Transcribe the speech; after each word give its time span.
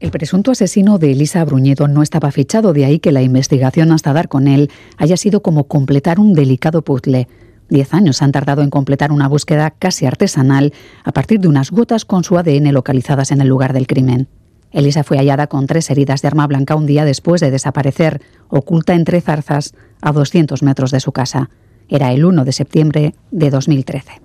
El 0.00 0.10
presunto 0.10 0.50
asesino 0.50 0.98
de 0.98 1.12
Elisa 1.12 1.44
Bruñedo 1.44 1.86
no 1.86 2.02
estaba 2.02 2.32
fichado, 2.32 2.72
de 2.72 2.84
ahí 2.84 2.98
que 2.98 3.12
la 3.12 3.22
investigación 3.22 3.92
hasta 3.92 4.12
dar 4.12 4.28
con 4.28 4.48
él 4.48 4.70
haya 4.96 5.16
sido 5.16 5.40
como 5.40 5.64
completar 5.64 6.18
un 6.18 6.34
delicado 6.34 6.82
puzzle. 6.82 7.28
Diez 7.68 7.94
años 7.94 8.20
han 8.20 8.32
tardado 8.32 8.62
en 8.62 8.70
completar 8.70 9.12
una 9.12 9.28
búsqueda 9.28 9.70
casi 9.70 10.04
artesanal 10.04 10.72
a 11.04 11.12
partir 11.12 11.40
de 11.40 11.48
unas 11.48 11.70
gotas 11.70 12.04
con 12.04 12.24
su 12.24 12.36
ADN 12.36 12.72
localizadas 12.72 13.30
en 13.30 13.40
el 13.40 13.48
lugar 13.48 13.72
del 13.72 13.86
crimen. 13.86 14.28
Elisa 14.72 15.04
fue 15.04 15.18
hallada 15.18 15.46
con 15.46 15.66
tres 15.68 15.88
heridas 15.90 16.20
de 16.20 16.28
arma 16.28 16.48
blanca 16.48 16.74
un 16.74 16.86
día 16.86 17.04
después 17.04 17.40
de 17.40 17.52
desaparecer, 17.52 18.20
oculta 18.48 18.94
entre 18.94 19.20
zarzas, 19.20 19.74
a 20.02 20.10
200 20.12 20.62
metros 20.64 20.90
de 20.90 21.00
su 21.00 21.12
casa. 21.12 21.50
Era 21.88 22.12
el 22.12 22.24
1 22.24 22.44
de 22.44 22.52
septiembre 22.52 23.14
de 23.30 23.50
2013. 23.50 24.23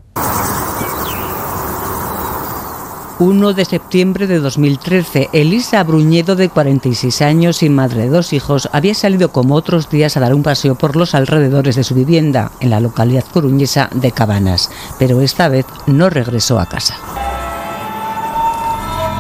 1 3.20 3.54
de 3.54 3.66
septiembre 3.66 4.28
de 4.28 4.40
2013, 4.40 5.30
Elisa 5.34 5.84
Bruñedo, 5.84 6.38
de 6.38 6.48
46 6.48 7.22
años 7.22 7.64
y 7.64 7.70
madre 7.70 8.04
de 8.04 8.10
dos 8.10 8.32
hijos, 8.32 8.70
había 8.72 8.94
salido 8.94 9.34
como 9.34 9.56
otros 9.56 9.90
días 9.90 10.16
a 10.16 10.22
dar 10.22 10.34
un 10.34 10.42
paseo 10.42 10.76
por 10.76 10.96
los 10.96 11.14
alrededores 11.14 11.76
de 11.76 11.84
su 11.84 11.96
vivienda, 11.96 12.54
en 12.62 12.70
la 12.70 12.80
localidad 12.80 13.26
coruñesa 13.34 13.90
de 13.94 14.14
Cabanas, 14.14 14.72
pero 14.98 15.20
esta 15.20 15.50
vez 15.50 15.66
no 15.86 16.10
regresó 16.10 16.60
a 16.60 16.68
casa. 16.68 17.29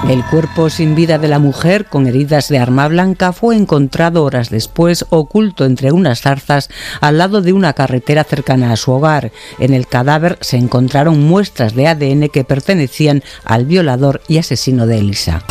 El 0.07 0.25
cuerpo 0.25 0.69
sin 0.69 0.95
vida 0.95 1.19
de 1.19 1.27
la 1.27 1.37
mujer, 1.37 1.85
con 1.85 2.07
heridas 2.07 2.47
de 2.47 2.57
arma 2.57 2.87
blanca, 2.87 3.31
fue 3.31 3.55
encontrado 3.55 4.23
horas 4.23 4.49
después 4.49 5.05
oculto 5.09 5.65
entre 5.65 5.91
unas 5.91 6.21
zarzas 6.21 6.69
al 6.99 7.19
lado 7.19 7.41
de 7.41 7.53
una 7.53 7.73
carretera 7.73 8.23
cercana 8.23 8.71
a 8.71 8.77
su 8.77 8.91
hogar. 8.91 9.31
En 9.59 9.73
el 9.73 9.87
cadáver 9.87 10.37
se 10.41 10.57
encontraron 10.57 11.19
muestras 11.19 11.75
de 11.75 11.87
ADN 11.87 12.29
que 12.29 12.43
pertenecían 12.43 13.23
al 13.43 13.65
violador 13.65 14.21
y 14.27 14.39
asesino 14.39 14.87
de 14.87 14.97
Elisa. 14.97 15.43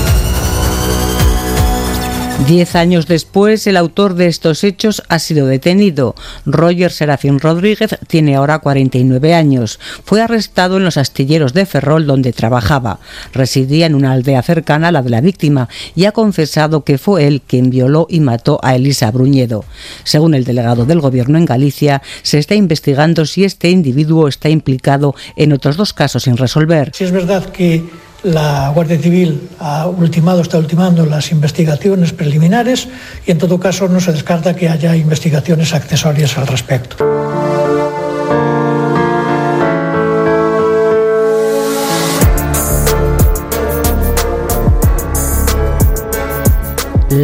Diez 2.47 2.77
años 2.77 3.07
después, 3.07 3.67
el 3.67 3.77
autor 3.77 4.15
de 4.15 4.29
estos 4.29 4.63
hechos 4.63 5.03
ha 5.09 5.19
sido 5.19 5.47
detenido. 5.47 6.15
Roger 6.47 6.93
Serafín 6.93 7.41
Rodríguez 7.41 7.99
tiene 8.07 8.37
ahora 8.37 8.61
49 8.61 9.35
años. 9.35 9.81
Fue 10.05 10.23
arrestado 10.23 10.77
en 10.77 10.85
los 10.85 10.97
astilleros 10.97 11.53
de 11.53 11.67
Ferrol 11.67 12.07
donde 12.07 12.33
trabajaba. 12.33 13.01
Residía 13.33 13.87
en 13.87 13.95
una 13.95 14.13
aldea 14.13 14.41
cercana 14.43 14.89
a 14.89 14.93
la 14.93 15.03
de 15.03 15.11
la 15.11 15.21
víctima 15.21 15.69
y 15.95 16.05
ha 16.05 16.13
confesado 16.13 16.85
que 16.85 16.97
fue 16.97 17.27
él 17.27 17.43
quien 17.47 17.71
violó 17.71 18.07
y 18.09 18.21
mató 18.21 18.61
a 18.63 18.77
Elisa 18.77 19.11
Bruñedo. 19.11 19.65
Según 20.05 20.35
el 20.35 20.45
delegado 20.45 20.87
del 20.87 21.01
gobierno 21.01 21.39
en 21.39 21.45
Galicia, 21.45 22.03
se 22.23 22.39
está 22.39 22.55
investigando 22.55 23.27
si 23.27 23.45
este 23.45 23.69
individuo 23.69 24.29
está 24.29 24.49
implicado 24.49 25.15
en 25.37 25.53
otros 25.53 25.77
dos 25.77 25.93
casos 25.93 26.23
sin 26.23 26.37
resolver. 26.37 26.93
Si 26.95 27.05
es 27.05 27.11
verdad 27.11 27.47
que 27.47 27.85
la 28.23 28.71
Guardia 28.75 28.99
Civil 28.99 29.49
ha 29.59 29.87
ultimado, 29.87 30.41
está 30.41 30.59
ultimando 30.59 31.07
las 31.07 31.31
investigaciones 31.31 32.13
preliminares 32.13 32.89
y 33.27 33.31
en 33.31 33.39
todo 33.39 33.61
caso 33.61 33.89
no 33.89 34.01
se 34.01 34.13
descarta 34.13 34.55
que 34.55 34.69
haya 34.69 34.97
investigaciones 34.97 35.73
accesorias 35.75 36.37
al 36.39 36.47
respecto. 36.47 36.97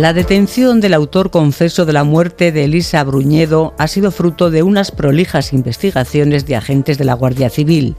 La 0.05 0.13
detención 0.13 0.83
del 0.83 0.93
autor 0.93 1.31
confeso 1.31 1.87
de 1.87 1.95
la 1.95 2.05
muerte 2.05 2.53
de 2.53 2.65
Elisa 2.65 3.03
Bruñedo 3.05 3.73
ha 3.79 3.89
sido 3.89 4.11
fruto 4.11 4.51
de 4.51 4.63
unas 4.63 4.91
prolijas 4.91 5.55
investigaciones 5.55 6.45
de 6.45 6.57
agentes 6.57 6.99
de 6.99 7.07
la 7.07 7.15
Guardia 7.15 7.49
Civil. 7.49 7.97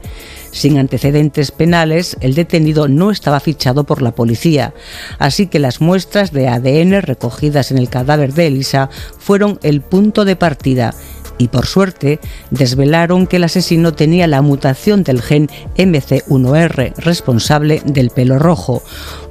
Sin 0.52 0.78
antecedentes 0.78 1.50
penales, 1.50 2.16
el 2.20 2.36
detenido 2.36 2.86
no 2.86 3.10
estaba 3.10 3.40
fichado 3.40 3.82
por 3.82 4.02
la 4.02 4.14
policía, 4.14 4.72
así 5.18 5.48
que 5.48 5.58
las 5.58 5.80
muestras 5.80 6.30
de 6.30 6.46
ADN 6.46 7.02
recogidas 7.02 7.72
en 7.72 7.78
el 7.78 7.88
cadáver 7.88 8.34
de 8.34 8.46
Elisa 8.46 8.88
fueron 9.18 9.58
el 9.64 9.80
punto 9.80 10.24
de 10.24 10.36
partida 10.36 10.94
y 11.38 11.48
por 11.48 11.66
suerte 11.66 12.20
desvelaron 12.50 13.26
que 13.26 13.36
el 13.36 13.44
asesino 13.44 13.94
tenía 13.94 14.26
la 14.26 14.42
mutación 14.42 15.02
del 15.02 15.22
gen 15.22 15.48
MC1R 15.76 16.96
responsable 16.96 17.82
del 17.84 18.10
pelo 18.10 18.38
rojo, 18.38 18.82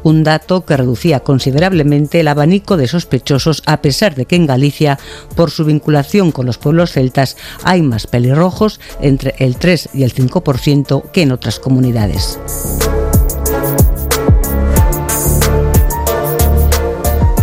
un 0.03 0.23
dato 0.23 0.65
que 0.65 0.77
reducía 0.77 1.21
considerablemente 1.21 2.19
el 2.19 2.27
abanico 2.27 2.77
de 2.77 2.88
sospechosos 2.88 3.63
a 3.65 3.81
pesar 3.81 4.15
de 4.15 4.25
que 4.25 4.35
en 4.35 4.45
Galicia, 4.45 4.99
por 5.35 5.51
su 5.51 5.65
vinculación 5.65 6.31
con 6.31 6.45
los 6.45 6.57
pueblos 6.57 6.91
celtas, 6.91 7.38
hay 7.63 7.81
más 7.81 8.07
pelirrojos 8.07 8.79
entre 9.01 9.35
el 9.39 9.57
3 9.57 9.89
y 9.94 10.03
el 10.03 10.13
5% 10.13 11.11
que 11.11 11.23
en 11.23 11.31
otras 11.31 11.59
comunidades. 11.59 12.39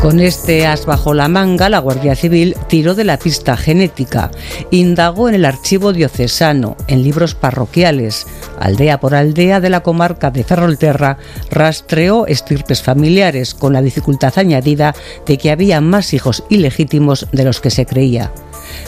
Con 0.02 0.18
este 0.18 0.66
as 0.66 0.84
bajo 0.84 1.14
la 1.14 1.28
manga, 1.28 1.68
la 1.68 1.78
Guardia 1.78 2.16
Civil 2.16 2.56
tiró 2.68 2.96
de 2.96 3.04
la 3.04 3.20
pista 3.20 3.56
genética, 3.56 4.32
indagó 4.72 5.28
en 5.28 5.36
el 5.36 5.44
archivo 5.44 5.92
diocesano, 5.92 6.76
en 6.88 7.04
libros 7.04 7.36
parroquiales, 7.36 8.26
aldea 8.58 8.98
por 8.98 9.14
aldea 9.14 9.60
de 9.60 9.70
la 9.70 9.84
comarca 9.84 10.32
de 10.32 10.42
Ferrolterra, 10.42 11.18
rastreó 11.52 12.26
estirpes 12.26 12.82
familiares 12.82 13.54
con 13.54 13.74
la 13.74 13.80
dificultad 13.80 14.36
añadida 14.38 14.92
de 15.24 15.38
que 15.38 15.52
había 15.52 15.80
más 15.80 16.12
hijos 16.14 16.42
ilegítimos 16.48 17.28
de 17.30 17.44
los 17.44 17.60
que 17.60 17.70
se 17.70 17.86
creía. 17.86 18.32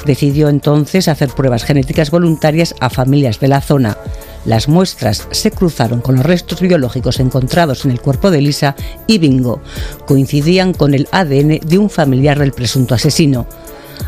Decidió 0.06 0.48
entonces 0.48 1.06
hacer 1.06 1.28
pruebas 1.28 1.62
genéticas 1.62 2.10
voluntarias 2.10 2.74
a 2.80 2.90
familias 2.90 3.38
de 3.38 3.46
la 3.46 3.60
zona. 3.60 3.96
Las 4.44 4.68
muestras 4.68 5.26
se 5.30 5.50
cruzaron 5.50 6.00
con 6.00 6.16
los 6.16 6.26
restos 6.26 6.60
biológicos 6.60 7.20
encontrados 7.20 7.84
en 7.84 7.90
el 7.90 8.00
cuerpo 8.00 8.30
de 8.30 8.40
Lisa 8.40 8.76
y 9.06 9.18
bingo, 9.18 9.60
coincidían 10.06 10.74
con 10.74 10.94
el 10.94 11.08
ADN 11.12 11.60
de 11.64 11.78
un 11.78 11.88
familiar 11.88 12.38
del 12.38 12.52
presunto 12.52 12.94
asesino. 12.94 13.46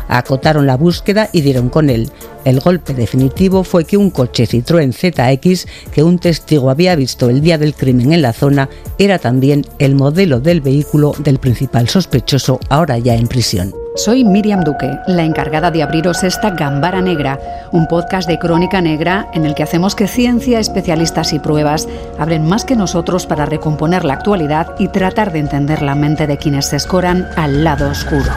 Acotaron 0.07 0.67
la 0.67 0.77
búsqueda 0.77 1.29
y 1.33 1.41
dieron 1.41 1.69
con 1.69 1.89
él. 1.89 2.09
El 2.45 2.59
golpe 2.59 2.93
definitivo 2.93 3.63
fue 3.63 3.85
que 3.85 3.97
un 3.97 4.09
coche 4.09 4.47
Citroën 4.47 4.93
ZX 4.93 5.65
que 5.91 6.03
un 6.03 6.19
testigo 6.19 6.69
había 6.69 6.95
visto 6.95 7.29
el 7.29 7.41
día 7.41 7.57
del 7.57 7.73
crimen 7.73 8.13
en 8.13 8.21
la 8.21 8.33
zona 8.33 8.69
era 8.97 9.19
también 9.19 9.65
el 9.79 9.95
modelo 9.95 10.39
del 10.39 10.61
vehículo 10.61 11.13
del 11.19 11.39
principal 11.39 11.89
sospechoso 11.89 12.59
ahora 12.69 12.97
ya 12.97 13.15
en 13.15 13.27
prisión. 13.27 13.86
Soy 13.97 14.23
Miriam 14.23 14.63
Duque, 14.63 14.99
la 15.07 15.23
encargada 15.23 15.71
de 15.71 15.81
abriros 15.81 16.23
esta 16.23 16.51
Gambara 16.51 17.01
Negra, 17.01 17.39
un 17.71 17.87
podcast 17.87 18.29
de 18.29 18.37
crónica 18.37 18.79
negra 18.79 19.27
en 19.33 19.43
el 19.43 19.55
que 19.55 19.63
hacemos 19.63 19.95
que 19.95 20.07
ciencia, 20.07 20.59
especialistas 20.59 21.33
y 21.33 21.39
pruebas 21.39 21.87
abren 22.19 22.45
más 22.45 22.63
que 22.63 22.75
nosotros 22.75 23.25
para 23.25 23.47
recomponer 23.47 24.05
la 24.05 24.13
actualidad 24.13 24.75
y 24.77 24.89
tratar 24.89 25.31
de 25.31 25.39
entender 25.39 25.81
la 25.81 25.95
mente 25.95 26.27
de 26.27 26.37
quienes 26.37 26.67
se 26.67 26.75
escoran 26.75 27.27
al 27.37 27.63
lado 27.63 27.89
oscuro. 27.89 28.31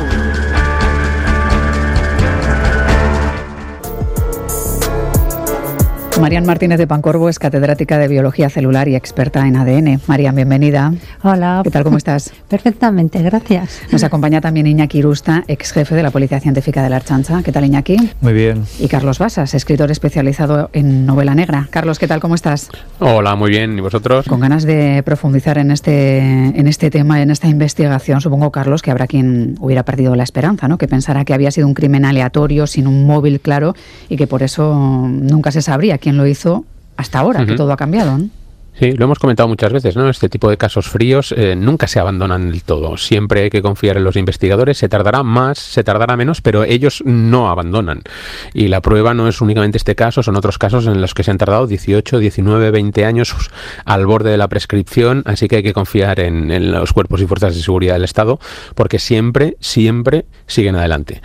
Marian 6.21 6.45
Martínez 6.45 6.77
de 6.77 6.87
Pancorvo 6.87 7.31
es 7.31 7.39
catedrática 7.39 7.97
de 7.97 8.07
Biología 8.07 8.51
Celular 8.51 8.89
y 8.89 8.95
experta 8.95 9.49
en 9.49 9.57
ADN. 9.57 10.03
Marian, 10.07 10.37
bienvenida. 10.37 10.93
Hola. 11.23 11.63
¿Qué 11.65 11.71
tal? 11.71 11.83
¿Cómo 11.83 11.97
estás? 11.97 12.31
Perfectamente, 12.49 13.23
gracias. 13.23 13.81
Nos 13.91 14.05
acompaña 14.05 14.43
también 14.43 14.67
Iñaki 14.67 14.99
Irusta, 14.99 15.45
ex 15.49 15.73
jefe 15.73 15.95
de 15.95 16.03
la 16.03 16.11
Policía 16.11 16.39
Científica 16.39 16.83
de 16.83 16.91
la 16.91 16.97
Archancha. 16.97 17.43
¿Qué 17.43 17.53
tal, 17.53 17.65
Iñaki? 17.65 17.97
Muy 18.21 18.35
bien. 18.35 18.65
Y 18.79 18.89
Carlos 18.89 19.19
Basas, 19.19 19.55
escritor 19.55 19.91
especializado 19.91 20.69
en 20.75 21.07
novela 21.07 21.35
negra. 21.35 21.69
Carlos, 21.71 21.99
¿qué 21.99 22.07
tal? 22.07 22.21
¿Cómo 22.21 22.35
estás? 22.35 22.69
Hola, 22.99 23.35
muy 23.35 23.49
bien. 23.49 23.79
¿Y 23.79 23.81
vosotros? 23.81 24.27
Con 24.27 24.41
ganas 24.41 24.65
de 24.65 25.03
profundizar 25.03 25.57
en 25.57 25.71
este, 25.71 26.19
en 26.19 26.67
este 26.67 26.91
tema, 26.91 27.23
en 27.23 27.31
esta 27.31 27.49
investigación. 27.49 28.21
Supongo, 28.21 28.53
Carlos, 28.53 28.83
que 28.83 28.91
habrá 28.91 29.07
quien 29.07 29.57
hubiera 29.59 29.85
perdido 29.85 30.15
la 30.15 30.25
esperanza, 30.25 30.69
¿no? 30.69 30.77
Que 30.77 30.87
pensara 30.87 31.25
que 31.25 31.33
había 31.33 31.51
sido 31.51 31.67
un 31.67 31.73
crimen 31.73 32.05
aleatorio, 32.05 32.67
sin 32.67 32.87
un 32.87 33.07
móvil 33.07 33.41
claro, 33.41 33.75
y 34.11 34.19
que 34.19 34.27
por 34.27 34.43
eso 34.43 35.09
nunca 35.09 35.51
se 35.51 35.63
sabría 35.63 35.97
quién 35.97 36.10
lo 36.17 36.27
hizo 36.27 36.65
hasta 36.97 37.19
ahora, 37.19 37.47
que 37.47 37.55
todo 37.55 37.73
ha 37.73 37.77
cambiado. 37.77 38.19
¿no? 38.19 38.29
Sí, 38.81 38.93
lo 38.93 39.05
hemos 39.05 39.19
comentado 39.19 39.47
muchas 39.47 39.73
veces, 39.75 39.95
¿no? 39.95 40.09
Este 40.09 40.31
tipo 40.31 40.49
de 40.49 40.57
casos 40.57 40.89
fríos 40.89 41.35
eh, 41.37 41.55
nunca 41.55 41.87
se 41.87 42.01
abandonan 42.01 42.51
del 42.51 42.63
todo. 42.63 42.97
Siempre 42.97 43.43
hay 43.43 43.51
que 43.51 43.61
confiar 43.61 43.99
en 43.99 44.05
los 44.05 44.17
investigadores. 44.17 44.79
Se 44.79 44.89
tardará 44.89 45.23
más, 45.23 45.59
se 45.59 45.85
tardará 45.85 46.17
menos, 46.17 46.41
pero 46.41 46.65
ellos 46.65 47.03
no 47.05 47.51
abandonan. 47.51 48.03
Y 48.55 48.69
la 48.69 48.81
prueba 48.81 49.13
no 49.13 49.29
es 49.29 49.43
únicamente 49.43 49.77
este 49.77 49.95
caso, 49.97 50.23
son 50.23 50.37
otros 50.37 50.57
casos 50.57 50.87
en 50.87 51.01
los 51.03 51.13
que 51.13 51.25
se 51.25 51.31
han 51.31 51.37
tardado 51.37 51.67
18, 51.67 52.19
19, 52.19 52.71
20 52.71 53.05
años 53.05 53.35
al 53.85 54.07
borde 54.07 54.31
de 54.31 54.39
la 54.39 54.49
prescripción. 54.49 55.25
Así 55.27 55.47
que 55.47 55.57
hay 55.57 55.63
que 55.63 55.75
confiar 55.75 56.19
en, 56.21 56.51
en 56.51 56.73
los 56.73 56.95
cuerpos 56.95 57.21
y 57.21 57.27
fuerzas 57.27 57.55
de 57.55 57.61
seguridad 57.61 57.95
del 57.95 58.05
Estado, 58.05 58.41
porque 58.75 58.99
siempre, 58.99 59.59
siempre 59.61 60.25
siguen 60.47 60.77
adelante. 60.77 61.21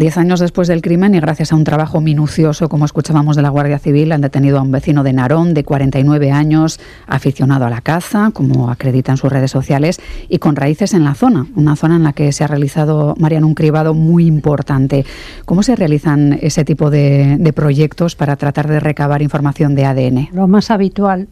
Diez 0.00 0.16
años 0.16 0.40
después 0.40 0.66
del 0.66 0.80
crimen 0.80 1.14
y 1.14 1.20
gracias 1.20 1.52
a 1.52 1.56
un 1.56 1.64
trabajo 1.64 2.00
minucioso, 2.00 2.70
como 2.70 2.86
escuchábamos 2.86 3.36
de 3.36 3.42
la 3.42 3.50
Guardia 3.50 3.78
Civil, 3.78 4.12
han 4.12 4.22
detenido 4.22 4.58
a 4.58 4.62
un 4.62 4.70
vecino 4.70 5.02
de 5.02 5.12
Narón 5.12 5.52
de 5.52 5.62
49 5.62 6.32
años, 6.32 6.80
aficionado 7.06 7.66
a 7.66 7.70
la 7.70 7.82
caza, 7.82 8.30
como 8.32 8.70
acreditan 8.70 9.18
sus 9.18 9.30
redes 9.30 9.50
sociales, 9.50 10.00
y 10.30 10.38
con 10.38 10.56
raíces 10.56 10.94
en 10.94 11.04
la 11.04 11.14
zona, 11.14 11.48
una 11.54 11.76
zona 11.76 11.96
en 11.96 12.02
la 12.02 12.14
que 12.14 12.32
se 12.32 12.42
ha 12.42 12.46
realizado, 12.46 13.14
Mariano, 13.18 13.46
un 13.46 13.52
cribado 13.52 13.92
muy 13.92 14.24
importante. 14.24 15.04
¿Cómo 15.44 15.62
se 15.62 15.76
realizan 15.76 16.38
ese 16.40 16.64
tipo 16.64 16.88
de, 16.88 17.36
de 17.38 17.52
proyectos 17.52 18.16
para 18.16 18.36
tratar 18.36 18.68
de 18.68 18.80
recabar 18.80 19.20
información 19.20 19.74
de 19.74 19.84
ADN? 19.84 20.28
Lo 20.32 20.48
más 20.48 20.70
habitual 20.70 21.28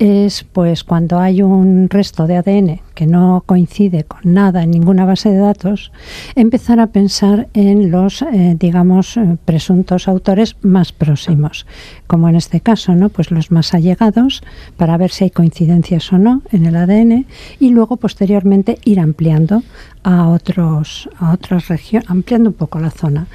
es 0.00 0.42
pues 0.42 0.82
cuando 0.82 1.20
hay 1.20 1.42
un 1.42 1.88
resto 1.88 2.26
de 2.26 2.38
ADN 2.38 2.80
que 3.00 3.06
no 3.06 3.44
coincide 3.46 4.04
con 4.04 4.34
nada 4.34 4.62
en 4.62 4.72
ninguna 4.72 5.06
base 5.06 5.30
de 5.30 5.38
datos, 5.38 5.90
empezar 6.34 6.80
a 6.80 6.88
pensar 6.88 7.48
en 7.54 7.90
los, 7.90 8.20
eh, 8.20 8.56
digamos, 8.60 9.16
eh, 9.16 9.38
presuntos 9.42 10.06
autores 10.06 10.56
más 10.60 10.92
próximos, 10.92 11.64
como 12.06 12.28
en 12.28 12.36
este 12.36 12.60
caso, 12.60 12.94
¿no? 12.94 13.08
Pues 13.08 13.30
los 13.30 13.50
más 13.50 13.72
allegados 13.72 14.42
para 14.76 14.98
ver 14.98 15.12
si 15.12 15.24
hay 15.24 15.30
coincidencias 15.30 16.12
o 16.12 16.18
no 16.18 16.42
en 16.52 16.66
el 16.66 16.76
ADN 16.76 17.24
y 17.58 17.70
luego 17.70 17.96
posteriormente 17.96 18.78
ir 18.84 19.00
ampliando 19.00 19.62
a 20.02 20.28
otros 20.28 21.08
a 21.18 21.32
otras 21.32 21.68
regiones 21.68 22.08
ampliando 22.10 22.50
un 22.50 22.56
poco 22.56 22.78
la 22.78 22.90
zona 22.90 23.26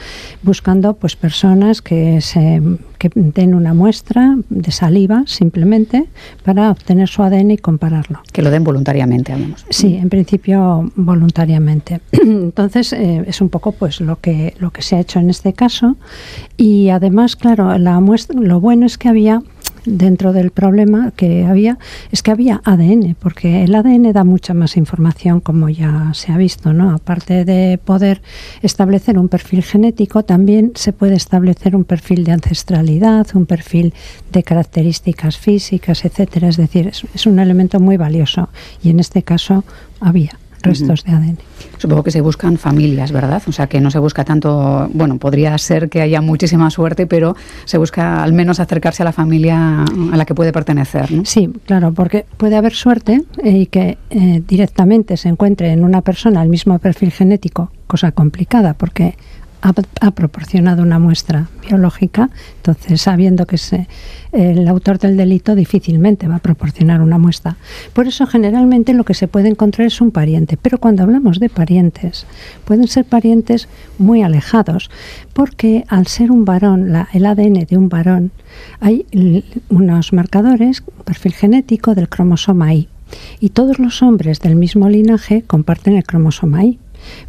buscando 0.41 0.95
pues 0.95 1.15
personas 1.15 1.83
que 1.83 2.21
se 2.21 2.59
que 2.97 3.09
den 3.13 3.53
una 3.53 3.73
muestra 3.73 4.37
de 4.49 4.71
saliva 4.71 5.23
simplemente 5.27 6.05
para 6.43 6.71
obtener 6.71 7.07
su 7.07 7.23
ADN 7.23 7.51
y 7.51 7.57
compararlo. 7.57 8.21
Que 8.31 8.41
lo 8.41 8.51
den 8.51 8.63
voluntariamente 8.63 9.33
hablamos 9.33 9.65
sí 9.69 9.95
en 9.95 10.09
principio 10.09 10.91
voluntariamente. 10.95 12.01
Entonces 12.11 12.93
eh, 12.93 13.23
es 13.27 13.41
un 13.41 13.49
poco 13.49 13.71
pues 13.71 14.01
lo 14.01 14.19
que 14.19 14.53
lo 14.59 14.71
que 14.71 14.81
se 14.81 14.95
ha 14.95 14.99
hecho 14.99 15.19
en 15.19 15.29
este 15.29 15.53
caso. 15.53 15.97
Y 16.57 16.89
además 16.89 17.35
claro 17.35 17.77
la 17.77 17.99
muestra 17.99 18.39
lo 18.39 18.59
bueno 18.59 18.85
es 18.85 18.97
que 18.97 19.09
había 19.09 19.41
dentro 19.85 20.33
del 20.33 20.51
problema 20.51 21.11
que 21.15 21.45
había 21.45 21.77
es 22.11 22.21
que 22.21 22.31
había 22.31 22.61
ADN, 22.63 23.15
porque 23.19 23.63
el 23.63 23.75
ADN 23.75 24.11
da 24.13 24.23
mucha 24.23 24.53
más 24.53 24.77
información, 24.77 25.39
como 25.41 25.69
ya 25.69 26.11
se 26.13 26.31
ha 26.31 26.37
visto, 26.37 26.73
¿no? 26.73 26.91
Aparte 26.91 27.45
de 27.45 27.79
poder 27.83 28.21
establecer 28.61 29.17
un 29.17 29.29
perfil 29.29 29.63
genético, 29.63 30.23
también 30.23 30.71
se 30.75 30.93
puede 30.93 31.15
establecer 31.15 31.75
un 31.75 31.83
perfil 31.83 32.23
de 32.23 32.31
ancestralidad, 32.33 33.27
un 33.33 33.45
perfil 33.45 33.93
de 34.31 34.43
características 34.43 35.37
físicas, 35.37 36.05
etcétera. 36.05 36.49
Es 36.49 36.57
decir, 36.57 36.87
es 36.87 37.25
un 37.25 37.39
elemento 37.39 37.79
muy 37.79 37.97
valioso 37.97 38.49
y 38.83 38.89
en 38.89 38.99
este 38.99 39.23
caso 39.23 39.63
había 39.99 40.37
restos 40.65 41.03
de 41.03 41.11
ADN. 41.11 41.37
Supongo 41.77 42.03
que 42.03 42.11
se 42.11 42.21
buscan 42.21 42.57
familias, 42.57 43.11
¿verdad? 43.11 43.41
O 43.47 43.51
sea, 43.51 43.67
que 43.67 43.79
no 43.79 43.91
se 43.91 43.99
busca 43.99 44.23
tanto, 44.23 44.89
bueno, 44.93 45.17
podría 45.17 45.57
ser 45.57 45.89
que 45.89 46.01
haya 46.01 46.21
muchísima 46.21 46.69
suerte, 46.69 47.05
pero 47.05 47.35
se 47.65 47.77
busca 47.77 48.23
al 48.23 48.33
menos 48.33 48.59
acercarse 48.59 49.03
a 49.03 49.05
la 49.05 49.11
familia 49.11 49.83
a 49.83 50.17
la 50.17 50.25
que 50.25 50.33
puede 50.33 50.51
pertenecer. 50.51 51.11
¿no? 51.11 51.25
Sí, 51.25 51.49
claro, 51.65 51.93
porque 51.93 52.25
puede 52.37 52.55
haber 52.55 52.73
suerte 52.73 53.23
eh, 53.43 53.51
y 53.51 53.65
que 53.67 53.97
eh, 54.09 54.41
directamente 54.47 55.17
se 55.17 55.29
encuentre 55.29 55.71
en 55.71 55.83
una 55.83 56.01
persona 56.01 56.41
el 56.41 56.49
mismo 56.49 56.77
perfil 56.79 57.11
genético, 57.11 57.71
cosa 57.87 58.11
complicada, 58.11 58.73
porque 58.73 59.15
ha, 60.01 60.11
proporcionado 60.11 60.83
una 60.83 60.99
muestra 60.99 61.49
biológica, 61.67 62.29
entonces 62.57 63.01
sabiendo 63.01 63.47
que 63.47 63.57
se, 63.57 63.87
el 64.31 64.67
autor 64.67 64.99
del 64.99 65.17
delito 65.17 65.55
difícilmente 65.55 66.27
va 66.27 66.35
a 66.35 66.39
proporcionar 66.39 67.01
una 67.01 67.17
muestra. 67.17 67.57
Por 67.93 68.07
eso 68.07 68.27
generalmente 68.27 68.93
lo 68.93 69.03
que 69.03 69.15
se 69.15 69.27
puede 69.27 69.49
encontrar 69.49 69.87
es 69.87 70.01
un 70.01 70.11
pariente, 70.11 70.57
pero 70.57 70.77
cuando 70.77 71.03
hablamos 71.03 71.39
de 71.39 71.49
parientes, 71.49 72.27
pueden 72.65 72.87
ser 72.87 73.05
parientes 73.05 73.67
muy 73.97 74.21
alejados, 74.21 74.91
porque 75.33 75.85
al 75.87 76.05
ser 76.07 76.31
un 76.31 76.45
varón, 76.45 76.93
el 77.13 77.25
ADN 77.25 77.65
de 77.65 77.77
un 77.77 77.89
varón, 77.89 78.31
hay 78.79 79.05
unos 79.69 80.13
marcadores, 80.13 80.83
un 80.85 81.03
perfil 81.03 81.33
genético 81.33 81.95
del 81.95 82.09
cromosoma 82.09 82.73
Y. 82.73 82.87
Y 83.39 83.49
todos 83.49 83.79
los 83.79 84.01
hombres 84.01 84.39
del 84.39 84.55
mismo 84.55 84.89
linaje 84.89 85.43
comparten 85.43 85.95
el 85.95 86.03
cromosoma 86.03 86.65
Y 86.65 86.79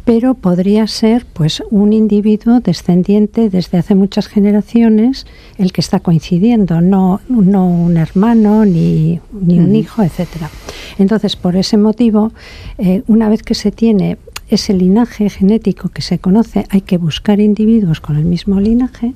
pero 0.05 0.33
podría 0.33 0.87
ser 0.87 1.25
pues 1.25 1.63
un 1.69 1.93
individuo 1.93 2.59
descendiente 2.59 3.49
desde 3.49 3.77
hace 3.77 3.95
muchas 3.95 4.27
generaciones 4.27 5.25
el 5.57 5.71
que 5.71 5.81
está 5.81 5.99
coincidiendo, 5.99 6.81
no, 6.81 7.21
no 7.29 7.67
un 7.67 7.97
hermano 7.97 8.65
ni, 8.65 9.19
ni 9.31 9.59
un 9.59 9.75
hijo, 9.75 10.03
etcétera. 10.03 10.49
Entonces, 10.97 11.35
por 11.35 11.55
ese 11.55 11.77
motivo, 11.77 12.31
eh, 12.77 13.03
una 13.07 13.29
vez 13.29 13.43
que 13.43 13.55
se 13.55 13.71
tiene 13.71 14.17
ese 14.49 14.73
linaje 14.73 15.29
genético 15.29 15.89
que 15.89 16.01
se 16.01 16.19
conoce, 16.19 16.65
hay 16.69 16.81
que 16.81 16.97
buscar 16.97 17.39
individuos 17.39 17.99
con 17.99 18.15
el 18.15 18.25
mismo 18.25 18.59
linaje 18.59 19.13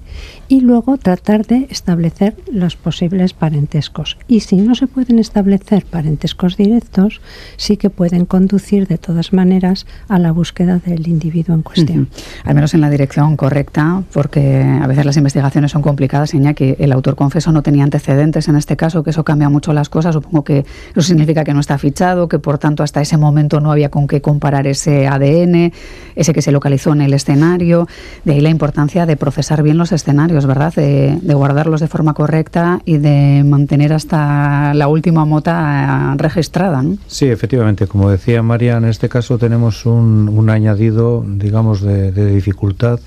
y 0.48 0.62
luego 0.62 0.98
tratar 0.98 1.46
de 1.46 1.68
establecer 1.70 2.36
los 2.52 2.76
posibles 2.76 3.34
parentescos. 3.34 4.18
Y 4.28 4.42
si 4.42 4.58
no 4.58 4.76
se 4.76 4.88
pueden 4.88 5.20
establecer 5.20 5.86
parentescos 5.86 6.58
directos, 6.58 7.22
sí 7.58 7.78
que 7.78 7.90
pueden 7.90 8.26
conducir 8.26 8.88
de 8.88 8.98
todas 8.98 9.32
maneras 9.32 9.86
a 10.08 10.20
la 10.20 10.32
búsqueda 10.32 10.80
del 10.80 11.08
individuo 11.08 11.56
en 11.56 11.62
cuestión. 11.62 12.10
Al 12.44 12.56
menos 12.56 12.74
en 12.74 12.82
la 12.82 12.90
dirección 12.90 13.38
correcta, 13.38 14.04
porque 14.12 14.62
a 14.62 14.86
veces 14.88 15.06
las 15.06 15.18
investigaciones 15.18 15.72
son 15.72 15.82
complicadas, 15.82 16.32
que 16.56 16.76
el 16.80 16.92
autor 16.92 17.16
confeso 17.16 17.52
no 17.52 17.62
tenía 17.62 17.84
antecedentes 17.84 18.48
en 18.48 18.56
este 18.56 18.76
caso, 18.76 19.04
que 19.04 19.12
eso 19.12 19.24
cambia 19.24 19.50
mucho 19.50 19.74
las 19.74 19.90
cosas. 19.90 20.14
Supongo 20.14 20.44
que 20.44 20.66
eso 20.92 21.02
significa 21.02 21.44
que 21.44 21.54
no 21.54 21.60
está 21.60 21.78
fichado, 21.78 22.28
que 22.28 22.40
por 22.40 22.58
tanto 22.58 22.84
hasta 22.84 23.02
ese 23.02 23.18
momento 23.18 23.60
no 23.62 23.72
había 23.72 23.90
con 23.90 24.08
qué 24.08 24.22
comparar 24.22 24.68
ese 24.68 25.08
ese 25.22 26.34
que 26.34 26.42
se 26.42 26.52
localizó 26.52 26.94
en 26.94 27.02
el 27.02 27.14
escenario. 27.14 27.88
De 28.26 28.34
ahí 28.34 28.42
la 28.42 28.50
importancia 28.50 29.06
de 29.06 29.18
procesar 29.18 29.64
bien 29.64 29.78
los 29.78 29.92
escenarios 29.92 30.46
¿verdad? 30.46 30.74
De, 30.74 31.34
guardarlos 31.34 31.82
de 31.82 31.88
forma 31.88 32.14
correcta 32.14 32.82
y 32.86 32.98
de 32.98 33.44
mantener 33.46 33.94
hasta 33.94 34.74
la 34.74 34.88
última 34.88 35.26
mota 35.26 36.14
registrada. 36.18 36.84
Sí, 37.08 37.28
efectivamente. 37.28 37.88
Como 37.88 38.10
decía 38.10 38.44
María, 38.44 38.78
en 38.78 38.86
este 38.86 39.10
caso 39.10 39.38
tenemos 39.38 39.86
un, 39.86 40.50
añadido, 40.50 41.24
digamos, 41.26 41.82
de, 41.82 42.12
dificultad, 42.12 43.00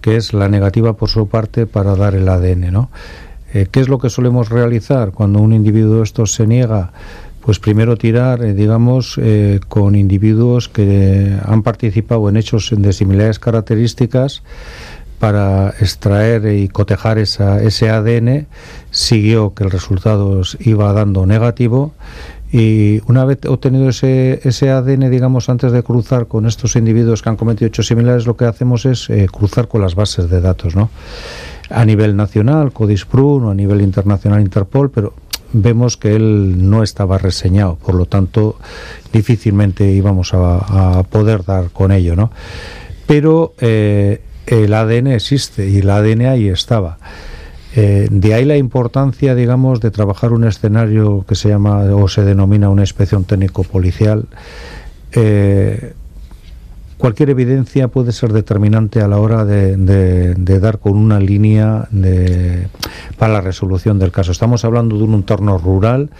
que 0.00 0.16
es 0.16 0.32
la 0.32 0.48
negativa 0.48 0.94
por 0.94 1.08
su 1.08 1.28
parte 1.28 1.66
para 1.66 1.96
dar 1.96 2.14
el 2.14 2.28
ADN. 2.28 2.72
¿no? 2.72 2.90
Eh, 3.52 3.66
¿Qué 3.70 3.80
es 3.80 3.88
lo 3.88 3.98
que 3.98 4.10
solemos 4.10 4.50
realizar 4.50 5.12
cuando 5.12 5.40
un 5.40 5.52
individuo 5.52 6.02
esto 6.02 6.26
se 6.26 6.46
niega? 6.46 6.92
Pues 7.46 7.60
primero 7.60 7.96
tirar, 7.96 8.42
eh, 8.42 8.54
digamos, 8.54 9.20
eh, 9.22 9.60
con 9.68 9.94
individuos 9.94 10.68
que 10.68 11.38
han 11.44 11.62
participado 11.62 12.28
en 12.28 12.36
hechos 12.36 12.74
de 12.76 12.92
similares 12.92 13.38
características 13.38 14.42
para 15.20 15.68
extraer 15.78 16.52
y 16.52 16.66
cotejar 16.66 17.18
esa, 17.18 17.62
ese 17.62 17.88
ADN, 17.88 18.48
siguió 18.90 19.54
que 19.54 19.62
el 19.62 19.70
resultado 19.70 20.42
iba 20.58 20.92
dando 20.92 21.24
negativo 21.24 21.94
y 22.52 23.00
una 23.06 23.24
vez 23.24 23.38
obtenido 23.46 23.88
ese, 23.88 24.40
ese 24.44 24.70
ADN, 24.70 25.10
digamos, 25.10 25.48
antes 25.48 25.72
de 25.72 25.82
cruzar 25.82 26.26
con 26.26 26.46
estos 26.46 26.74
individuos 26.74 27.22
que 27.22 27.28
han 27.28 27.36
cometido 27.36 27.68
hechos 27.68 27.86
similares, 27.86 28.26
lo 28.26 28.36
que 28.36 28.44
hacemos 28.44 28.86
es 28.86 29.10
eh, 29.10 29.26
cruzar 29.30 29.68
con 29.68 29.82
las 29.82 29.94
bases 29.94 30.30
de 30.30 30.40
datos, 30.40 30.76
¿no? 30.76 30.90
A 31.70 31.84
nivel 31.84 32.16
nacional, 32.16 32.72
CODISPRUN, 32.72 33.44
o 33.44 33.50
a 33.50 33.54
nivel 33.54 33.82
internacional, 33.82 34.40
Interpol, 34.40 34.90
pero 34.90 35.14
vemos 35.62 35.96
que 35.96 36.14
él 36.14 36.68
no 36.70 36.82
estaba 36.82 37.18
reseñado, 37.18 37.76
por 37.76 37.94
lo 37.94 38.06
tanto, 38.06 38.56
difícilmente 39.12 39.90
íbamos 39.90 40.32
a, 40.34 41.02
poder 41.10 41.44
dar 41.44 41.70
con 41.70 41.92
ello, 41.92 42.16
¿no? 42.16 42.30
Pero 43.06 43.54
eh, 43.60 44.20
el 44.46 44.74
ADN 44.74 45.08
existe 45.08 45.68
y 45.68 45.78
el 45.78 45.90
ADN 45.90 46.26
ahí 46.26 46.48
estaba. 46.48 46.98
Eh, 47.74 48.08
de 48.10 48.34
ahí 48.34 48.44
la 48.44 48.56
importancia, 48.56 49.34
digamos, 49.34 49.80
de 49.80 49.90
trabajar 49.90 50.32
un 50.32 50.44
escenario 50.44 51.24
que 51.28 51.34
se 51.34 51.50
llama 51.50 51.80
o 51.94 52.08
se 52.08 52.24
denomina 52.24 52.70
una 52.70 52.82
inspección 52.82 53.24
técnico-policial. 53.24 54.26
Eh, 55.12 55.92
cualquier 56.98 57.30
evidencia 57.30 57.88
puede 57.88 58.12
ser 58.12 58.32
determinante 58.32 59.00
a 59.00 59.08
la 59.08 59.18
hora 59.18 59.44
de, 59.44 60.34
dar 60.60 60.78
con 60.78 60.96
una 60.96 61.20
línea 61.20 61.88
para 63.18 63.32
la 63.32 63.40
resolución 63.40 63.98
del 63.98 64.12
caso. 64.12 64.32
Estamos 64.32 64.64
hablando 64.64 64.96
de 64.96 65.04
un 65.04 65.14
entorno 65.14 65.58
rural 65.58 66.10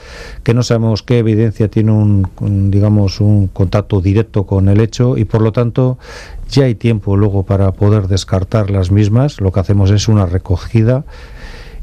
que 0.42 0.54
no 0.54 0.62
sabemos 0.62 1.02
qué 1.02 1.18
evidencia 1.18 1.68
tiene 1.68 1.92
un, 1.92 2.70
digamos, 2.70 3.20
un 3.20 3.48
contacto 3.48 4.00
directo 4.00 4.44
con 4.44 4.68
el 4.68 4.80
hecho 4.80 5.16
y 5.16 5.24
por 5.24 5.42
lo 5.42 5.52
tanto 5.52 5.98
ya 6.50 6.64
hay 6.64 6.74
tiempo 6.74 7.16
luego 7.16 7.44
para 7.44 7.72
poder 7.72 8.08
descartar 8.08 8.70
las 8.70 8.90
mismas. 8.90 9.40
Lo 9.40 9.52
que 9.52 9.60
hacemos 9.60 9.90
es 9.90 10.08
una 10.08 10.26
recogida. 10.26 11.04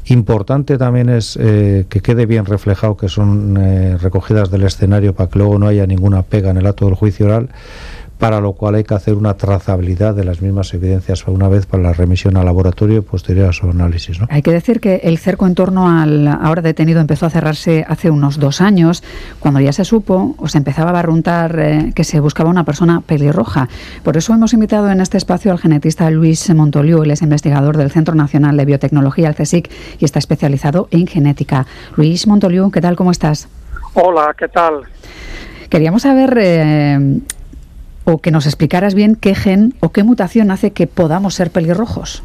Importante 0.06 0.76
también 0.76 1.08
es 1.08 1.38
eh, 1.40 1.86
que 1.88 2.00
quede 2.00 2.26
bien 2.26 2.44
reflejado 2.44 2.96
que 2.96 3.08
son 3.08 3.56
eh, 3.58 3.96
recogidas 3.96 4.50
del 4.50 4.64
escenario 4.64 5.14
para 5.14 5.30
que 5.30 5.38
luego 5.38 5.58
no 5.58 5.66
haya 5.66 5.86
ninguna 5.86 6.22
pega 6.22 6.50
en 6.50 6.58
el 6.58 6.66
acto 6.66 6.84
del 6.84 6.94
juicio 6.94 7.24
oral 7.24 7.48
para 8.24 8.40
lo 8.40 8.54
cual 8.54 8.76
hay 8.76 8.84
que 8.84 8.94
hacer 8.94 9.16
una 9.16 9.34
trazabilidad 9.34 10.14
de 10.14 10.24
las 10.24 10.40
mismas 10.40 10.72
evidencias 10.72 11.28
una 11.28 11.46
vez 11.46 11.66
para 11.66 11.82
la 11.82 11.92
remisión 11.92 12.38
al 12.38 12.46
laboratorio 12.46 12.96
y 12.96 13.00
posterior 13.02 13.50
a 13.50 13.52
su 13.52 13.68
análisis. 13.68 14.18
Hay 14.30 14.40
que 14.40 14.50
decir 14.50 14.80
que 14.80 15.02
el 15.04 15.18
cerco 15.18 15.46
en 15.46 15.54
torno 15.54 15.90
al 15.90 16.26
ahora 16.26 16.62
detenido 16.62 17.02
empezó 17.02 17.26
a 17.26 17.28
cerrarse 17.28 17.84
hace 17.86 18.10
unos 18.10 18.38
dos 18.38 18.62
años, 18.62 19.04
cuando 19.40 19.60
ya 19.60 19.74
se 19.74 19.84
supo 19.84 20.34
o 20.38 20.48
se 20.48 20.56
empezaba 20.56 20.88
a 20.88 20.92
barruntar 20.94 21.58
eh, 21.58 21.92
que 21.94 22.02
se 22.02 22.18
buscaba 22.18 22.48
una 22.48 22.64
persona 22.64 23.02
pelirroja. 23.02 23.68
Por 24.02 24.16
eso 24.16 24.32
hemos 24.32 24.54
invitado 24.54 24.90
en 24.90 25.02
este 25.02 25.18
espacio 25.18 25.52
al 25.52 25.58
genetista 25.58 26.08
Luis 26.08 26.48
Montoliu, 26.48 27.02
él 27.02 27.10
es 27.10 27.20
investigador 27.20 27.76
del 27.76 27.90
Centro 27.90 28.14
Nacional 28.14 28.56
de 28.56 28.64
Biotecnología, 28.64 29.28
el 29.28 29.34
CSIC, 29.34 29.70
y 29.98 30.04
está 30.06 30.18
especializado 30.18 30.88
en 30.92 31.06
genética. 31.06 31.66
Luis 31.94 32.26
Montoliu, 32.26 32.70
¿qué 32.70 32.80
tal? 32.80 32.96
¿Cómo 32.96 33.10
estás? 33.10 33.48
Hola, 33.92 34.34
¿qué 34.38 34.48
tal? 34.48 34.80
Queríamos 35.68 36.02
saber 36.02 36.38
eh, 36.40 37.20
o 38.04 38.18
que 38.18 38.30
nos 38.30 38.46
explicaras 38.46 38.94
bien 38.94 39.16
qué 39.16 39.34
gen 39.34 39.74
o 39.80 39.90
qué 39.90 40.02
mutación 40.02 40.50
hace 40.50 40.72
que 40.72 40.86
podamos 40.86 41.34
ser 41.34 41.50
pelirrojos. 41.50 42.22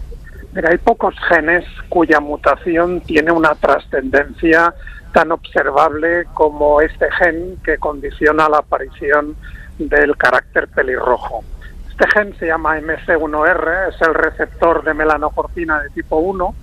Mira, 0.53 0.69
hay 0.71 0.77
pocos 0.77 1.15
genes 1.27 1.65
cuya 1.89 2.19
mutación 2.19 3.01
tiene 3.01 3.31
una 3.31 3.55
trascendencia 3.55 4.73
tan 5.13 5.31
observable 5.31 6.25
como 6.33 6.81
este 6.81 7.09
gen 7.11 7.57
que 7.63 7.77
condiciona 7.77 8.49
la 8.49 8.57
aparición 8.57 9.35
del 9.77 10.15
carácter 10.17 10.67
pelirrojo. 10.67 11.43
Este 11.89 12.05
gen 12.13 12.35
se 12.37 12.47
llama 12.47 12.79
MC1R, 12.79 13.89
es 13.89 14.01
el 14.01 14.13
receptor 14.13 14.83
de 14.83 14.93
melanocortina 14.93 15.81
de 15.81 15.89
tipo 15.89 16.17
1 16.17 16.55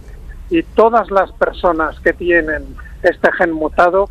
y 0.51 0.63
todas 0.63 1.11
las 1.11 1.33
personas 1.33 1.99
que 2.01 2.13
tienen 2.13 2.65
este 3.03 3.33
gen 3.33 3.53
mutado 3.53 4.09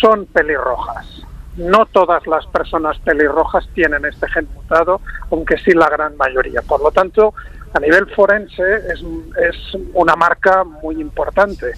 son 0.00 0.26
pelirrojas. 0.26 1.22
No 1.58 1.86
todas 1.86 2.26
las 2.26 2.46
personas 2.46 2.98
pelirrojas 3.00 3.68
tienen 3.74 4.04
este 4.04 4.28
gen 4.30 4.48
mutado, 4.54 5.00
aunque 5.30 5.58
sí 5.58 5.72
la 5.72 5.88
gran 5.88 6.16
mayoría. 6.16 6.62
Por 6.62 6.80
lo 6.80 6.90
tanto, 6.90 7.34
a 7.74 7.80
nivel 7.80 8.06
forense 8.14 8.62
es, 8.92 9.02
es 9.36 9.80
una 9.92 10.16
marca 10.16 10.64
muy 10.64 11.00
importante. 11.00 11.72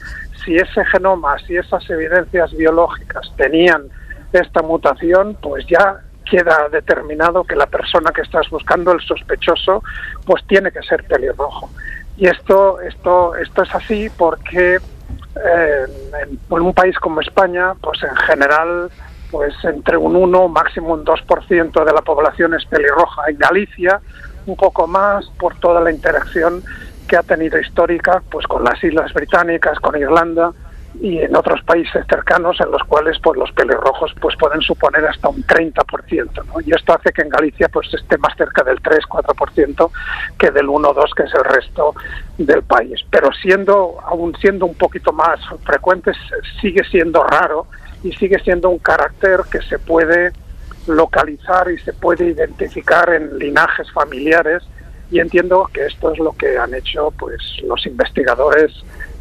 Si 0.44 0.54
ese 0.54 0.84
genoma, 0.86 1.38
si 1.46 1.56
esas 1.56 1.88
evidencias 1.90 2.52
biológicas 2.56 3.32
tenían 3.36 3.88
esta 4.32 4.62
mutación, 4.62 5.36
pues 5.42 5.66
ya 5.66 6.00
queda 6.30 6.68
determinado 6.70 7.42
que 7.44 7.56
la 7.56 7.66
persona 7.66 8.12
que 8.12 8.22
estás 8.22 8.48
buscando, 8.50 8.92
el 8.92 9.00
sospechoso, 9.00 9.82
pues 10.24 10.44
tiene 10.46 10.70
que 10.70 10.82
ser 10.82 11.04
pelirrojo. 11.04 11.68
Y 12.16 12.26
esto, 12.26 12.80
esto, 12.80 13.34
esto 13.36 13.62
es 13.62 13.74
así 13.74 14.08
porque 14.16 14.76
eh, 14.76 15.86
en, 16.22 16.38
un 16.60 16.74
país 16.74 16.96
como 16.98 17.20
España, 17.20 17.74
pues 17.80 18.02
en 18.02 18.14
general, 18.16 18.90
pues 19.30 19.54
entre 19.64 19.96
un 19.96 20.16
1, 20.16 20.48
máximo 20.48 20.94
un 20.94 21.04
2% 21.04 21.84
de 21.84 21.92
la 21.92 22.02
población 22.02 22.54
es 22.54 22.64
pelirroja. 22.66 23.22
En 23.28 23.38
Galicia, 23.38 24.00
un 24.46 24.56
poco 24.56 24.86
más 24.86 25.26
por 25.38 25.54
toda 25.56 25.80
la 25.80 25.90
interacción 25.90 26.62
que 27.08 27.16
ha 27.16 27.22
tenido 27.22 27.58
histórica 27.58 28.22
pues 28.30 28.46
con 28.46 28.64
las 28.64 28.82
Islas 28.82 29.12
Británicas, 29.12 29.78
con 29.80 29.96
Irlanda 29.96 30.52
y 31.00 31.18
en 31.18 31.36
otros 31.36 31.62
países 31.62 32.04
cercanos 32.08 32.60
en 32.60 32.70
los 32.70 32.82
cuales 32.84 33.18
pues 33.22 33.38
los 33.38 33.50
pelirrojos 33.52 34.12
pues 34.20 34.36
pueden 34.36 34.60
suponer 34.60 35.06
hasta 35.06 35.28
un 35.28 35.44
30%, 35.44 36.44
¿no? 36.46 36.60
Y 36.64 36.72
esto 36.72 36.94
hace 36.94 37.12
que 37.12 37.22
en 37.22 37.28
Galicia 37.28 37.68
pues 37.68 37.92
esté 37.94 38.18
más 38.18 38.36
cerca 38.36 38.64
del 38.64 38.82
3-4% 38.82 39.90
que 40.38 40.50
del 40.50 40.66
1-2 40.66 41.14
que 41.16 41.22
es 41.24 41.34
el 41.34 41.44
resto 41.44 41.94
del 42.38 42.62
país. 42.62 43.00
Pero 43.10 43.32
siendo 43.32 43.98
aún 44.04 44.34
siendo 44.40 44.66
un 44.66 44.74
poquito 44.74 45.12
más 45.12 45.38
frecuentes 45.64 46.16
sigue 46.60 46.82
siendo 46.84 47.22
raro 47.24 47.66
y 48.02 48.12
sigue 48.12 48.38
siendo 48.40 48.70
un 48.70 48.78
carácter 48.78 49.40
que 49.50 49.60
se 49.62 49.78
puede 49.78 50.32
localizar 50.86 51.70
y 51.70 51.78
se 51.78 51.92
puede 51.92 52.26
identificar 52.26 53.12
en 53.12 53.38
linajes 53.38 53.90
familiares 53.92 54.62
y 55.10 55.18
entiendo 55.18 55.68
que 55.72 55.86
esto 55.86 56.12
es 56.12 56.18
lo 56.18 56.32
que 56.32 56.56
han 56.56 56.74
hecho 56.74 57.12
pues 57.18 57.40
los 57.62 57.84
investigadores 57.86 58.72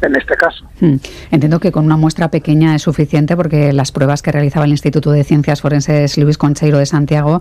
en 0.02 0.16
este 0.16 0.34
caso. 0.34 0.64
Hmm. 0.80 0.96
Entiendo 1.30 1.60
que 1.60 1.72
con 1.72 1.84
una 1.84 1.96
muestra 1.96 2.30
pequeña 2.30 2.74
es 2.74 2.82
suficiente 2.82 3.36
porque 3.36 3.72
las 3.72 3.92
pruebas 3.92 4.22
que 4.22 4.32
realizaba 4.32 4.64
el 4.64 4.70
Instituto 4.70 5.10
de 5.12 5.24
Ciencias 5.24 5.60
Forenses 5.60 6.16
Luis 6.18 6.38
Concheiro 6.38 6.78
de 6.78 6.86
Santiago 6.86 7.40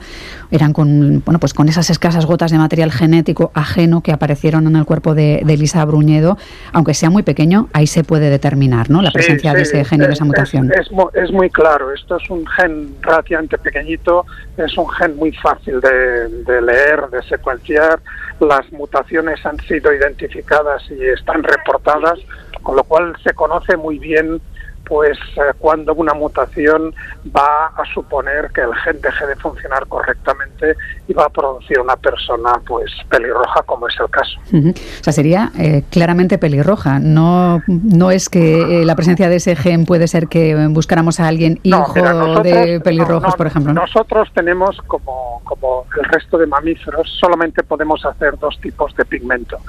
eran 0.51 0.73
con 0.73 1.23
bueno 1.25 1.39
pues 1.39 1.53
con 1.53 1.69
esas 1.69 1.89
escasas 1.89 2.25
gotas 2.25 2.51
de 2.51 2.57
material 2.57 2.91
genético 2.91 3.51
ajeno 3.53 4.01
que 4.01 4.11
aparecieron 4.11 4.67
en 4.67 4.75
el 4.75 4.85
cuerpo 4.85 5.15
de, 5.15 5.39
Elisa 5.49 5.83
Bruñedo, 5.83 6.37
aunque 6.73 6.93
sea 6.93 7.09
muy 7.09 7.23
pequeño, 7.23 7.69
ahí 7.73 7.87
se 7.87 8.03
puede 8.03 8.29
determinar 8.29 8.89
¿no? 8.89 9.01
la 9.01 9.11
presencia 9.11 9.53
de 9.53 9.63
ese 9.63 9.83
gen 9.83 10.01
y 10.03 10.05
de 10.05 10.13
esa 10.13 10.23
mutación. 10.23 10.71
Es, 10.71 10.89
es, 11.15 11.31
muy 11.31 11.49
claro, 11.49 11.91
esto 11.91 12.17
es 12.17 12.29
un 12.29 12.45
gen 12.45 12.95
relativamente 13.01 13.57
pequeñito, 13.57 14.25
es 14.57 14.77
un 14.77 14.87
gen 14.89 15.15
muy 15.17 15.31
fácil 15.33 15.81
de, 15.81 16.29
de 16.45 16.61
leer, 16.61 17.09
de 17.11 17.21
secuenciar, 17.23 17.99
las 18.39 18.71
mutaciones 18.71 19.43
han 19.45 19.59
sido 19.61 19.93
identificadas 19.93 20.83
y 20.89 21.03
están 21.05 21.43
reportadas 21.43 22.19
con 22.63 22.75
lo 22.75 22.83
cual 22.83 23.15
se 23.23 23.33
conoce 23.33 23.77
muy 23.77 23.99
bien 23.99 24.41
pues 24.89 25.17
eh, 25.35 25.53
cuando 25.59 25.93
una 25.93 26.13
mutación 26.15 26.93
va 27.35 27.67
a 27.67 27.85
suponer 27.93 28.49
que 28.53 28.61
el 28.61 28.73
gen 28.83 28.99
deje 28.99 29.27
de 29.27 29.35
funcionar 29.35 29.85
correctamente 29.87 30.75
y 31.07 31.13
va 31.13 31.25
a 31.25 31.29
producir 31.29 31.79
una 31.79 31.95
persona 31.95 32.59
pues 32.67 32.91
pelirroja 33.07 33.61
como 33.67 33.87
es 33.87 33.95
el 33.99 34.09
caso. 34.09 34.39
O 34.51 35.03
sea, 35.03 35.13
sería 35.13 35.51
eh, 35.57 35.83
claramente 35.91 36.39
pelirroja. 36.39 36.97
No, 36.99 37.61
no 37.67 38.09
es 38.09 38.29
que 38.29 38.81
eh, 38.81 38.85
la 38.85 38.95
presencia 38.95 39.29
de 39.29 39.35
ese 39.35 39.55
gen 39.55 39.85
puede 39.85 40.07
ser 40.07 40.27
que 40.27 40.67
buscáramos 40.71 41.19
a 41.19 41.27
alguien 41.27 41.59
hijo 41.61 41.93
de 42.41 42.81
pelirrojos, 42.83 43.35
por 43.35 43.45
ejemplo. 43.45 43.73
Nosotros 43.73 44.29
tenemos 44.33 44.75
como, 44.87 45.41
como 45.43 45.85
el 45.97 46.05
resto 46.05 46.39
de 46.39 46.47
mamíferos 46.47 47.07
solamente 47.19 47.61
podemos 47.63 48.03
hacer 48.05 48.37
dos 48.39 48.59
tipos 48.59 48.95
de 48.95 49.05
pigmento. 49.05 49.59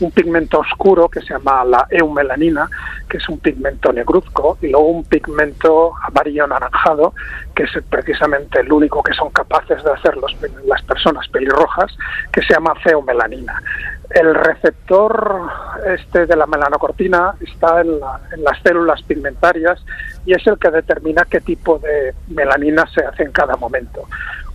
Un 0.00 0.10
pigmento 0.10 0.58
oscuro 0.58 1.08
que 1.08 1.20
se 1.20 1.32
llama 1.32 1.64
la 1.64 1.86
eumelanina, 1.90 2.68
que 3.08 3.16
es 3.16 3.28
un 3.30 3.38
pigmento 3.38 3.90
negruzco 3.90 4.58
y 4.66 4.74
un 4.74 5.04
pigmento 5.04 5.92
amarillo 6.02 6.44
anaranjado, 6.44 7.14
que 7.54 7.64
es 7.64 7.70
precisamente 7.88 8.60
el 8.60 8.72
único 8.72 9.02
que 9.02 9.14
son 9.14 9.30
capaces 9.30 9.82
de 9.82 9.92
hacer 9.92 10.16
los, 10.16 10.36
las 10.66 10.82
personas 10.82 11.26
pelirrojas, 11.28 11.96
que 12.32 12.42
se 12.42 12.54
llama 12.54 12.74
feomelanina. 12.82 13.62
El 14.10 14.34
receptor 14.34 15.42
este 15.86 16.26
de 16.26 16.36
la 16.36 16.46
melanocortina 16.46 17.34
está 17.40 17.80
en, 17.80 17.98
las 18.00 18.62
células 18.62 19.02
pigmentarias 19.02 19.84
y 20.24 20.32
es 20.32 20.46
el 20.46 20.58
que 20.58 20.70
determina 20.70 21.24
qué 21.28 21.40
tipo 21.40 21.78
de 21.78 22.14
melanina 22.28 22.84
se 22.94 23.04
hace 23.04 23.24
en 23.24 23.32
cada 23.32 23.56
momento. 23.56 24.04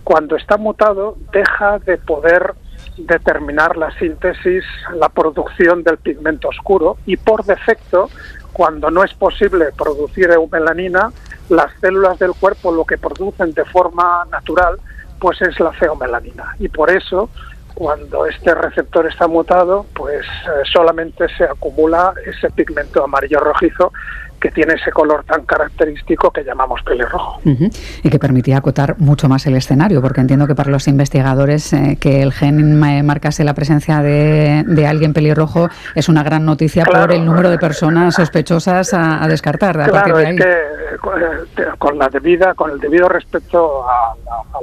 Cuando 0.04 0.36
está 0.36 0.56
mutado, 0.56 1.16
deja 1.32 1.78
de 1.80 1.96
poder 1.98 2.54
determinar 2.96 3.76
la 3.76 3.90
síntesis, 3.98 4.64
la 4.94 5.08
producción 5.08 5.82
del 5.82 5.98
pigmento 5.98 6.48
oscuro 6.48 6.96
y 7.06 7.16
por 7.16 7.44
defecto 7.44 8.10
cuando 8.52 8.90
no 8.90 9.02
es 9.04 9.14
posible 9.14 9.66
producir 9.76 10.30
eumelanina, 10.30 11.10
las 11.48 11.72
células 11.80 12.18
del 12.18 12.32
cuerpo 12.32 12.72
lo 12.72 12.84
que 12.84 12.98
producen 12.98 13.52
de 13.52 13.64
forma 13.64 14.26
natural 14.30 14.78
pues 15.18 15.40
es 15.42 15.58
la 15.60 15.72
feomelanina. 15.72 16.56
Y 16.58 16.68
por 16.68 16.90
eso 16.90 17.30
cuando 17.74 18.26
este 18.26 18.54
receptor 18.54 19.06
está 19.06 19.26
mutado 19.28 19.86
pues 19.94 20.26
eh, 20.26 20.62
solamente 20.72 21.26
se 21.36 21.44
acumula 21.44 22.12
ese 22.26 22.50
pigmento 22.50 23.04
amarillo 23.04 23.40
rojizo 23.40 23.92
que 24.42 24.50
tiene 24.50 24.74
ese 24.74 24.90
color 24.90 25.22
tan 25.24 25.44
característico 25.44 26.32
que 26.32 26.42
llamamos 26.42 26.82
pelirrojo. 26.82 27.40
Y 27.44 28.10
que 28.10 28.18
permitía 28.18 28.58
acotar 28.58 28.98
mucho 28.98 29.28
más 29.28 29.46
el 29.46 29.54
escenario, 29.54 30.02
porque 30.02 30.20
entiendo 30.20 30.48
que 30.48 30.56
para 30.56 30.68
los 30.68 30.88
investigadores 30.88 31.72
eh, 31.72 31.96
que 32.00 32.22
el 32.22 32.32
gen 32.32 32.80
marcase 33.06 33.44
la 33.44 33.54
presencia 33.54 34.02
de, 34.02 34.84
alguien 34.84 35.12
pelirrojo 35.12 35.68
es 35.94 36.08
una 36.08 36.24
gran 36.24 36.44
noticia 36.44 36.84
por 36.84 37.12
el 37.12 37.24
número 37.24 37.50
de 37.50 37.58
personas 37.58 38.16
sospechosas 38.16 38.92
a, 38.92 39.28
descartar. 39.28 39.74
claro, 39.88 40.18
es 40.18 40.36
que 40.36 40.50
eh, 40.52 41.64
con 41.78 41.96
la 41.96 42.08
debida, 42.08 42.54
con 42.54 42.72
el 42.72 42.80
debido 42.80 43.08
respeto 43.08 43.88
a, 43.88 44.14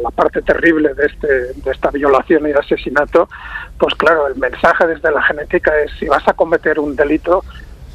la 0.03 0.09
parte 0.11 0.41
terrible 0.41 0.93
de, 0.93 1.05
este, 1.05 1.27
de 1.27 1.71
esta 1.71 1.89
violación 1.89 2.47
y 2.47 2.51
asesinato, 2.51 3.29
pues 3.77 3.95
claro, 3.95 4.27
el 4.27 4.35
mensaje 4.35 4.87
desde 4.87 5.09
la 5.11 5.21
genética 5.23 5.71
es 5.79 5.91
si 5.99 6.07
vas 6.07 6.27
a 6.27 6.33
cometer 6.33 6.79
un 6.79 6.95
delito, 6.95 7.43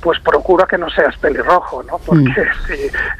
pues 0.04 0.20
procura 0.20 0.66
que 0.66 0.76
no 0.76 0.90
seas 0.90 1.16
pelirrojo, 1.16 1.82
¿no? 1.82 1.98
Porque 2.04 2.28
mm. 2.28 2.66
si, 2.68 2.74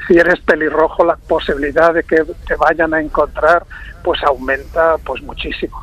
si, 0.07 0.19
eres 0.19 0.39
pelirrojo 0.41 1.03
la 1.03 1.17
posibilidad 1.17 1.95
de 1.95 2.03
que 2.03 2.23
te 2.47 2.55
vayan 2.57 2.93
a 2.93 3.01
encontrar 3.01 3.65
pues 4.03 4.23
aumenta 4.23 4.97
pues 5.03 5.23
muchísimo. 5.23 5.81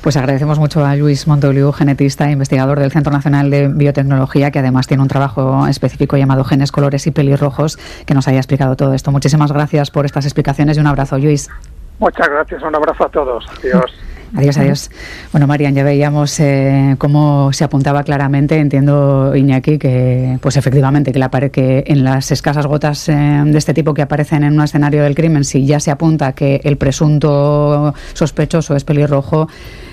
Pues 0.00 0.16
agradecemos 0.16 0.60
mucho 0.60 0.84
a 0.86 0.94
Luis 0.94 1.26
Montoliu, 1.26 1.72
genetista 1.72 2.28
e 2.28 2.30
investigador 2.30 2.78
del 2.78 2.92
Centro 2.92 3.12
Nacional 3.12 3.50
de 3.50 3.66
Biotecnología, 3.66 4.52
que 4.52 4.60
además 4.60 4.86
tiene 4.86 5.02
un 5.02 5.08
trabajo 5.08 5.66
específico 5.66 6.16
llamado 6.16 6.44
Genes, 6.44 6.70
Colores 6.70 7.08
y 7.08 7.10
Pelirrojos, 7.10 7.76
que 8.06 8.14
nos 8.14 8.28
haya 8.28 8.38
explicado 8.38 8.76
todo 8.76 8.94
esto. 8.94 9.10
Muchísimas 9.10 9.50
gracias 9.50 9.90
por 9.90 10.06
estas 10.06 10.24
explicaciones 10.24 10.76
y 10.76 10.80
un 10.80 10.86
abrazo, 10.86 11.18
Luis. 11.18 11.50
Muchas 11.98 12.28
gracias, 12.28 12.62
un 12.62 12.76
abrazo 12.76 13.06
a 13.06 13.08
todos. 13.08 13.44
Adiós. 13.58 13.92
Adiós, 14.36 14.58
adiós. 14.58 14.90
Bueno, 15.30 15.46
Marian, 15.46 15.74
ya 15.74 15.84
veíamos 15.84 16.40
eh, 16.40 16.96
cómo 16.98 17.52
se 17.52 17.62
apuntaba 17.62 18.02
claramente, 18.02 18.58
entiendo, 18.58 19.34
Iñaki, 19.36 19.78
que 19.78 20.38
pues 20.40 20.56
efectivamente 20.56 21.12
que, 21.12 21.20
la, 21.20 21.30
que 21.30 21.84
en 21.86 22.02
las 22.02 22.32
escasas 22.32 22.66
gotas 22.66 23.08
eh, 23.08 23.12
de 23.14 23.56
este 23.56 23.74
tipo 23.74 23.94
que 23.94 24.02
aparecen 24.02 24.42
en 24.42 24.54
un 24.54 24.64
escenario 24.64 25.04
del 25.04 25.14
crimen, 25.14 25.44
si 25.44 25.64
ya 25.66 25.78
se 25.78 25.92
apunta 25.92 26.32
que 26.32 26.60
el 26.64 26.76
presunto 26.76 27.94
sospechoso 28.12 28.74
es 28.74 28.82
pelirrojo, 28.82 29.48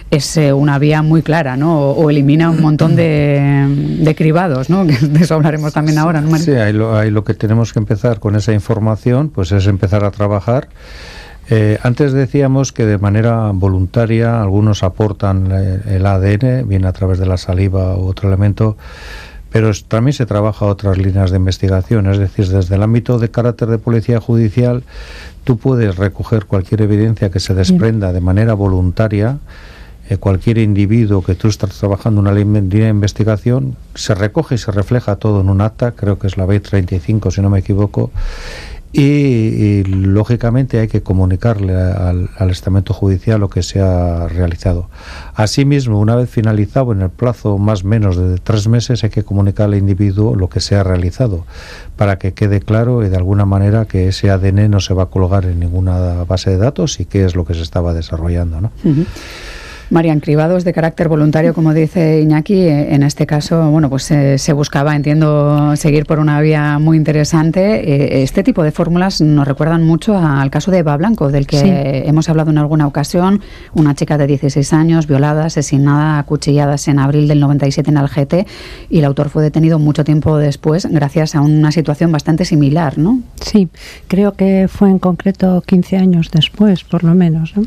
es 0.10 0.36
eh, 0.38 0.51
una 0.51 0.79
vía 0.79 1.03
muy 1.03 1.21
clara, 1.21 1.55
¿no? 1.55 1.79
O, 1.91 2.10
elimina 2.10 2.50
un 2.50 2.62
montón 2.62 2.95
de, 2.95 4.13
cribados, 4.17 4.71
¿no? 4.71 4.86
De 4.86 5.19
eso 5.21 5.36
hablaremos 5.36 5.71
también 5.71 6.00
ahora, 6.00 6.19
¿no, 6.19 6.36
Sí, 6.38 6.51
ahí 6.51 6.74
lo 6.74 7.24
que 7.24 7.36
tenemos 7.36 7.74
que 7.74 7.79
empezar 7.79 8.19
con 8.19 8.36
esa 8.36 8.53
información, 8.53 9.29
pues 9.29 9.51
es 9.51 9.67
empezar 9.67 10.03
a 10.03 10.10
trabajar 10.10 10.67
eh, 11.50 11.79
antes 11.83 12.13
decíamos 12.13 12.71
que 12.71 12.86
de 12.86 12.98
manera 12.98 13.51
voluntaria 13.53 14.41
algunos 14.41 14.83
aportan 14.83 15.50
eh, 15.51 15.79
el 15.88 16.05
ADN, 16.05 16.67
bien 16.67 16.86
a 16.86 16.93
través 16.93 17.19
de 17.19 17.25
la 17.25 17.38
saliva 17.38 17.98
u 17.98 18.05
otro 18.05 18.29
elemento, 18.29 18.77
pero 19.51 19.71
también 19.88 20.13
se 20.13 20.25
trabaja 20.25 20.65
otras 20.65 20.98
líneas 20.98 21.31
de 21.31 21.38
investigación, 21.38 22.07
es 22.07 22.17
decir, 22.17 22.48
desde 22.48 22.75
el 22.75 22.83
ámbito 22.83 23.19
de 23.19 23.29
carácter 23.29 23.67
de 23.67 23.77
policía 23.77 24.21
judicial, 24.21 24.83
tú 25.43 25.57
puedes 25.57 25.98
recoger 25.98 26.45
cualquier 26.45 26.81
evidencia 26.83 27.31
que 27.31 27.41
se 27.41 27.53
desprenda 27.53 28.13
de 28.13 28.21
manera 28.21 28.53
voluntaria 28.53 29.39
eh, 30.12 30.17
cualquier 30.17 30.57
individuo 30.57 31.24
que 31.24 31.36
tú 31.36 31.48
estás 31.48 31.77
trabajando 31.77 32.19
una 32.19 32.33
línea 32.33 32.62
de 32.62 32.89
investigación, 32.89 33.77
se 33.95 34.13
recoge 34.13 34.55
y 34.55 34.57
se 34.57 34.69
refleja 34.71 35.15
todo 35.15 35.39
en 35.39 35.48
un 35.48 35.62
acta, 35.62 35.91
creo 35.91 36.19
que 36.19 36.27
es 36.27 36.36
la 36.36 36.45
B35 36.45 37.31
si 37.31 37.39
no 37.39 37.50
me 37.50 37.60
equivoco, 37.60 38.12
y, 38.93 39.83
lógicamente 39.83 40.79
hay 40.79 40.88
que 40.88 41.01
comunicarle 41.01 41.74
al, 41.74 42.50
estamento 42.50 42.93
judicial 42.93 43.39
lo 43.39 43.50
que 43.50 43.63
se 43.63 43.79
ha 43.79 44.27
realizado. 44.27 44.89
Asimismo, 45.33 46.00
una 46.00 46.15
vez 46.15 46.29
finalizado 46.29 46.91
en 46.91 47.01
el 47.01 47.10
plazo 47.10 47.57
más 47.57 47.83
o 47.83 47.88
menos 47.88 48.17
de 48.17 48.38
tres 48.38 48.67
meses, 48.67 49.03
hay 49.03 49.10
que 49.10 49.24
comunicar 49.24 49.67
al 49.67 49.75
individuo 49.75 50.36
lo 50.36 50.50
que 50.50 50.60
se 50.60 50.75
ha 50.75 50.83
realizado 50.83 51.45
para 51.95 52.17
que 52.17 52.33
quede 52.33 52.60
claro 52.60 53.05
y 53.05 53.10
de 53.10 53.15
alguna 53.15 53.45
manera 53.45 53.86
que 53.86 54.10
ese 54.10 54.29
ADN 54.29 54.69
no 54.69 54.79
se 54.79 54.93
va 54.93 55.03
a 55.03 55.05
colgar 55.07 55.45
en 55.45 55.60
ninguna 55.60 56.24
base 56.25 56.51
de 56.51 56.57
datos 56.57 57.00
y 57.00 57.05
qué 57.05 57.25
es 57.25 57.36
lo 57.36 57.45
que 57.45 57.53
se 57.53 57.62
estaba 57.62 57.93
desarrollando. 57.93 58.60
¿no? 58.60 58.71
Marian 59.91 60.21
Cribados, 60.21 60.63
de 60.63 60.71
carácter 60.71 61.10
voluntario, 61.10 61.53
como 61.53 61.74
dice 61.74 62.21
Iñaki, 62.21 62.53
eh, 62.53 62.95
en 62.95 63.03
este 63.03 63.27
caso, 63.27 63.69
bueno, 63.71 63.89
pues 63.89 64.10
eh, 64.12 64.38
se 64.38 64.53
buscaba, 64.53 64.95
entiendo, 64.95 65.75
seguir 65.75 66.05
por 66.05 66.19
una 66.19 66.39
vía 66.39 66.79
muy 66.79 66.95
interesante. 66.95 68.19
Eh, 68.19 68.24
este 68.24 68.41
tipo 68.41 68.63
de 68.63 68.71
fórmulas 68.71 69.19
nos 69.19 69.45
recuerdan 69.45 69.83
mucho 69.83 70.17
al 70.17 70.50
caso 70.50 70.71
de 70.71 70.77
Eva 70.77 70.95
Blanco, 70.95 71.29
del 71.29 71.45
que 71.45 72.03
hemos 72.05 72.29
hablado 72.29 72.51
en 72.51 72.57
alguna 72.57 72.88
ocasión, 72.88 73.41
una 73.74 73.93
chica 73.93 74.17
de 74.17 74.27
16 74.27 74.71
años, 74.71 75.07
violada, 75.07 75.48
asesinada, 75.48 76.19
acuchilladas 76.19 76.88
en 76.88 76.98
abril 76.98 77.27
del 77.27 77.41
97 77.41 77.89
en 77.89 77.98
Algete, 77.98 78.48
y 78.89 79.00
el 79.00 79.05
autor 79.05 79.27
fue 79.27 79.43
detenido 79.43 79.77
mucho 79.77 80.05
tiempo 80.05 80.38
después, 80.38 80.86
gracias 80.86 81.36
a 81.36 81.41
una 81.41 81.74
situación 81.74 82.13
bastante 82.13 82.45
similar, 82.45 82.98
¿no? 82.98 83.19
Sí, 83.41 83.67
creo 84.07 84.31
que 84.36 84.69
fue 84.69 84.89
en 84.89 85.00
concreto 85.00 85.62
15 85.67 85.98
años 85.98 86.31
después, 86.31 86.86
por 86.86 87.03
lo 87.03 87.13
menos. 87.13 87.57
¿no? 87.57 87.65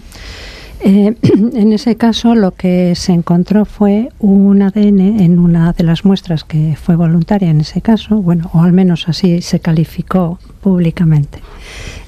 Eh, 0.87 1.17
en 1.23 1.73
ese 1.73 1.97
caso 1.97 2.35
lo 2.35 2.51
que 2.51 2.95
se 2.95 3.13
encontró 3.13 3.65
fue 3.65 4.11
un 4.19 4.61
ADN 4.61 5.21
en 5.21 5.39
una 5.39 5.73
de 5.73 5.83
las 5.83 6.05
muestras 6.05 6.45
que 6.45 6.77
fue 6.77 6.95
voluntaria 6.95 7.49
en 7.49 7.63
ese 7.63 7.81
caso, 7.81 8.17
bueno, 8.17 8.51
o 8.53 8.61
al 8.61 8.75
menos 8.75 9.09
así 9.09 9.41
se 9.41 9.61
calificó 9.61 10.39
públicamente. 10.65 11.41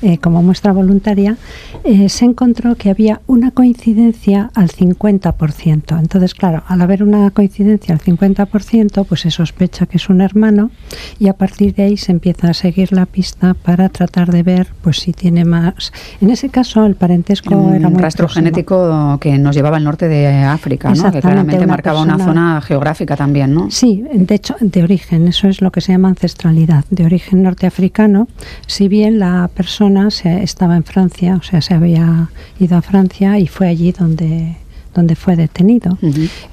Eh, 0.02 0.18
como 0.18 0.42
muestra 0.42 0.72
voluntaria, 0.72 1.36
eh, 1.82 2.10
se 2.10 2.26
encontró 2.26 2.74
que 2.74 2.90
había 2.90 3.22
una 3.26 3.50
coincidencia 3.50 4.50
al 4.54 4.68
50%. 4.68 5.98
Entonces, 5.98 6.34
claro, 6.34 6.62
al 6.68 6.82
haber 6.82 7.02
una 7.02 7.30
coincidencia 7.30 7.94
al 7.94 8.00
50%, 8.00 9.04
pues 9.06 9.22
se 9.22 9.30
sospecha 9.30 9.86
que 9.86 9.96
es 9.96 10.10
un 10.10 10.20
hermano 10.20 10.70
y 11.18 11.28
a 11.28 11.32
partir 11.32 11.74
de 11.74 11.84
ahí 11.84 11.96
se 11.96 12.12
empieza 12.12 12.50
a 12.50 12.54
seguir 12.54 12.92
la 12.92 13.06
pista 13.06 13.54
para 13.54 13.88
tratar 13.88 14.30
de 14.30 14.42
ver 14.42 14.68
pues 14.82 14.98
si 14.98 15.12
tiene 15.12 15.44
más. 15.46 15.92
En 16.20 16.30
ese 16.30 16.50
caso, 16.50 16.84
el 16.84 16.94
parentesco 16.94 17.72
era 17.72 17.88
un 17.88 17.98
rastro 17.98 18.28
genético 18.28 19.18
que 19.18 19.38
nos 19.38 19.56
llevaba 19.56 19.78
al 19.78 19.84
norte 19.84 20.08
de 20.08 20.28
África, 20.44 20.92
¿no? 20.92 21.10
que 21.10 21.20
claramente 21.20 21.66
marcaba 21.66 22.02
una 22.02 22.18
zona 22.18 22.60
geográfica 22.60 23.16
también, 23.16 23.54
¿no? 23.54 23.70
Sí, 23.70 24.04
de 24.12 24.34
hecho, 24.34 24.56
de 24.60 24.82
origen, 24.82 25.26
eso 25.28 25.48
es 25.48 25.62
lo 25.62 25.72
que 25.72 25.80
se 25.80 25.92
llama 25.92 26.08
ancestralidad, 26.08 26.84
de 26.90 27.06
origen 27.06 27.42
norteafricano, 27.42 28.28
si 28.66 28.88
bien 28.88 29.18
la 29.18 29.48
persona 29.54 30.10
se, 30.10 30.42
estaba 30.42 30.76
en 30.76 30.84
Francia, 30.84 31.36
o 31.36 31.42
sea, 31.42 31.60
se 31.60 31.74
había 31.74 32.30
ido 32.58 32.76
a 32.76 32.82
Francia 32.82 33.38
y 33.38 33.46
fue 33.46 33.68
allí 33.68 33.92
donde 33.92 34.56
donde 34.96 35.14
fue 35.14 35.36
detenido. 35.36 35.98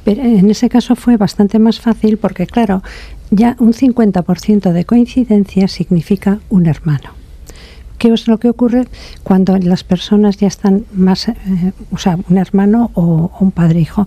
Pero 0.03 0.21
en 0.21 0.51
ese 0.51 0.67
caso 0.67 0.97
fue 0.97 1.15
bastante 1.15 1.59
más 1.59 1.79
fácil 1.79 2.17
porque, 2.17 2.45
claro, 2.45 2.83
ya 3.31 3.55
un 3.59 3.73
50% 3.73 4.73
de 4.73 4.85
coincidencia 4.85 5.67
significa 5.69 6.39
un 6.49 6.67
hermano. 6.67 7.22
¿Qué 7.97 8.09
es 8.09 8.27
lo 8.27 8.37
que 8.37 8.49
ocurre 8.49 8.87
cuando 9.23 9.57
las 9.57 9.83
personas 9.83 10.37
ya 10.37 10.47
están 10.47 10.85
más, 10.93 11.29
eh, 11.29 11.35
o 11.91 11.97
sea, 11.97 12.17
un 12.29 12.37
hermano 12.37 12.91
o, 12.95 13.31
un 13.39 13.51
padre-hijo, 13.51 14.05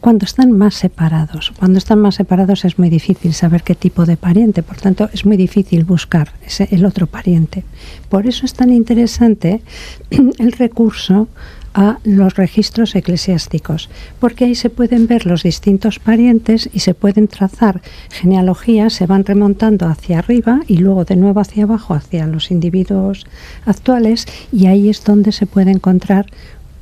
cuando 0.00 0.24
están 0.24 0.52
más 0.52 0.74
separados? 0.74 1.52
Cuando 1.58 1.78
están 1.78 2.00
más 2.00 2.16
separados 2.16 2.64
es 2.64 2.78
muy 2.78 2.90
difícil 2.90 3.32
saber 3.32 3.62
qué 3.62 3.74
tipo 3.74 4.04
de 4.06 4.16
pariente, 4.16 4.62
por 4.62 4.76
tanto 4.76 5.08
es 5.12 5.24
muy 5.24 5.36
difícil 5.36 5.84
buscar 5.84 6.32
ese, 6.44 6.68
el 6.70 6.84
otro 6.84 7.06
pariente. 7.06 7.64
Por 8.08 8.26
eso 8.26 8.44
es 8.44 8.54
tan 8.54 8.70
interesante 8.70 9.62
el 10.10 10.52
recurso 10.52 11.28
a 11.74 11.98
los 12.04 12.36
registros 12.36 12.94
eclesiásticos, 12.94 13.88
porque 14.20 14.44
ahí 14.44 14.54
se 14.54 14.70
pueden 14.70 15.06
ver 15.06 15.26
los 15.26 15.42
distintos 15.42 15.98
parientes 15.98 16.68
y 16.72 16.80
se 16.80 16.94
pueden 16.94 17.28
trazar 17.28 17.80
genealogías, 18.10 18.92
se 18.92 19.06
van 19.06 19.24
remontando 19.24 19.86
hacia 19.86 20.18
arriba 20.18 20.60
y 20.66 20.78
luego 20.78 21.04
de 21.04 21.16
nuevo 21.16 21.40
hacia 21.40 21.64
abajo, 21.64 21.94
hacia 21.94 22.26
los 22.26 22.50
individuos 22.50 23.26
actuales, 23.64 24.26
y 24.52 24.66
ahí 24.66 24.88
es 24.88 25.04
donde 25.04 25.32
se 25.32 25.46
puede 25.46 25.70
encontrar 25.70 26.26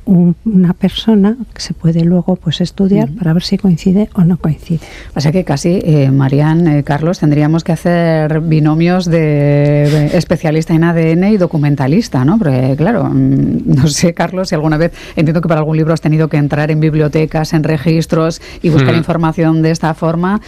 una 0.07 0.73
persona 0.73 1.35
que 1.53 1.61
se 1.61 1.73
puede 1.73 2.03
luego 2.03 2.37
pues 2.37 2.61
estudiar 2.61 3.09
para 3.11 3.33
ver 3.33 3.43
si 3.43 3.57
coincide 3.57 4.09
o 4.13 4.23
no 4.23 4.37
coincide. 4.37 4.79
O 5.15 5.19
sea 5.19 5.31
que 5.33 5.43
casi, 5.43 5.81
eh, 5.83 6.09
Marían, 6.11 6.65
eh, 6.67 6.83
Carlos, 6.83 7.19
tendríamos 7.19 7.65
que 7.65 7.73
hacer 7.73 8.39
binomios 8.39 9.05
de, 9.05 10.11
especialista 10.13 10.73
en 10.73 10.85
ADN 10.85 11.25
y 11.25 11.37
documentalista, 11.37 12.23
¿no? 12.23 12.37
Porque, 12.37 12.75
claro, 12.77 13.03
mm, 13.05 13.75
no 13.75 13.87
sé, 13.87 14.13
Carlos, 14.13 14.49
si 14.49 14.55
alguna 14.55 14.77
vez, 14.77 14.93
entiendo 15.17 15.41
que 15.41 15.49
para 15.49 15.59
algún 15.59 15.75
libro 15.75 15.93
has 15.93 16.01
tenido 16.01 16.29
que 16.29 16.37
entrar 16.37 16.71
en 16.71 16.79
bibliotecas, 16.79 17.53
en 17.53 17.63
registros 17.63 18.41
y 18.61 18.69
buscar 18.69 18.95
información 18.95 19.61
de 19.61 19.71
esta 19.71 19.93
forma 19.93 20.39